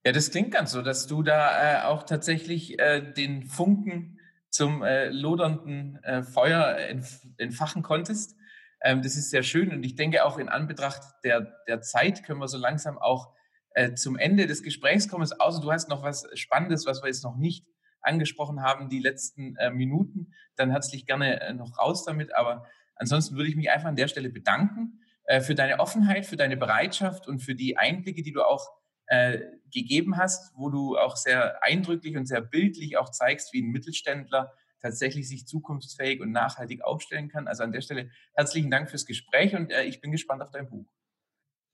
[0.06, 4.20] Ja, das klingt ganz so, dass du da äh, auch tatsächlich äh, den Funken
[4.50, 8.36] zum äh, lodernden äh, Feuer entf entfachen konntest.
[8.82, 12.40] Ähm, das ist sehr schön und ich denke auch in Anbetracht der, der Zeit können
[12.40, 13.34] wir so langsam auch
[13.74, 17.24] äh, zum Ende des Gesprächs kommen, außer du hast noch was Spannendes, was wir jetzt
[17.24, 17.66] noch nicht
[18.04, 22.36] angesprochen haben, die letzten äh, Minuten, dann herzlich gerne äh, noch raus damit.
[22.36, 22.66] Aber
[22.96, 26.58] ansonsten würde ich mich einfach an der Stelle bedanken äh, für deine Offenheit, für deine
[26.58, 28.70] Bereitschaft und für die Einblicke, die du auch
[29.08, 29.40] äh,
[29.74, 34.54] gegeben hast, wo du auch sehr eindrücklich und sehr bildlich auch zeigst, wie ein Mittelständler
[34.82, 37.48] tatsächlich sich zukunftsfähig und nachhaltig aufstellen kann.
[37.48, 40.86] Also an der Stelle herzlichen Dank fürs Gespräch und ich bin gespannt auf dein Buch.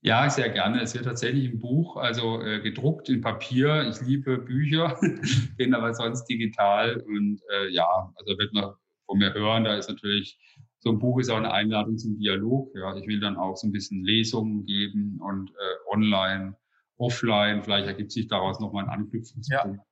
[0.02, 0.82] Ja, sehr gerne.
[0.82, 3.90] Es wird tatsächlich ein Buch, also äh, gedruckt in Papier.
[3.90, 4.98] Ich liebe Bücher,
[5.58, 7.02] bin aber sonst digital.
[7.02, 8.74] Und äh, ja, also wird man
[9.06, 10.40] von mir hören, da ist natürlich,
[10.82, 12.72] so ein Buch ist auch eine Einladung zum Dialog.
[12.76, 16.56] Ja, ich will dann auch so ein bisschen Lesungen geben und äh, online,
[16.96, 17.62] offline.
[17.62, 19.80] Vielleicht ergibt sich daraus nochmal ein Anknüpfungspunkt.
[19.80, 19.86] Ja.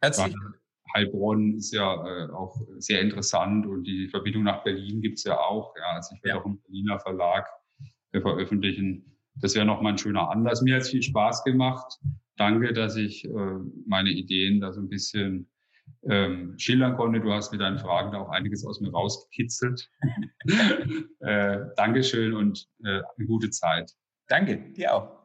[0.00, 0.34] Herzlich.
[0.94, 5.74] Heilbronn ist ja äh, auch sehr interessant und die Verbindung nach Berlin gibt's ja auch.
[5.76, 6.42] Ja, also ich werde ja.
[6.42, 7.48] auch im Berliner Verlag
[8.10, 10.62] äh, veröffentlichen das wäre nochmal ein schöner Anlass.
[10.62, 11.98] Mir hat es viel Spaß gemacht.
[12.36, 13.30] Danke, dass ich äh,
[13.86, 15.48] meine Ideen da so ein bisschen
[16.08, 17.20] ähm, schildern konnte.
[17.20, 19.88] Du hast mit deinen Fragen da auch einiges aus mir rausgekitzelt.
[21.20, 23.92] äh, Dankeschön und äh, eine gute Zeit.
[24.28, 25.21] Danke, dir auch.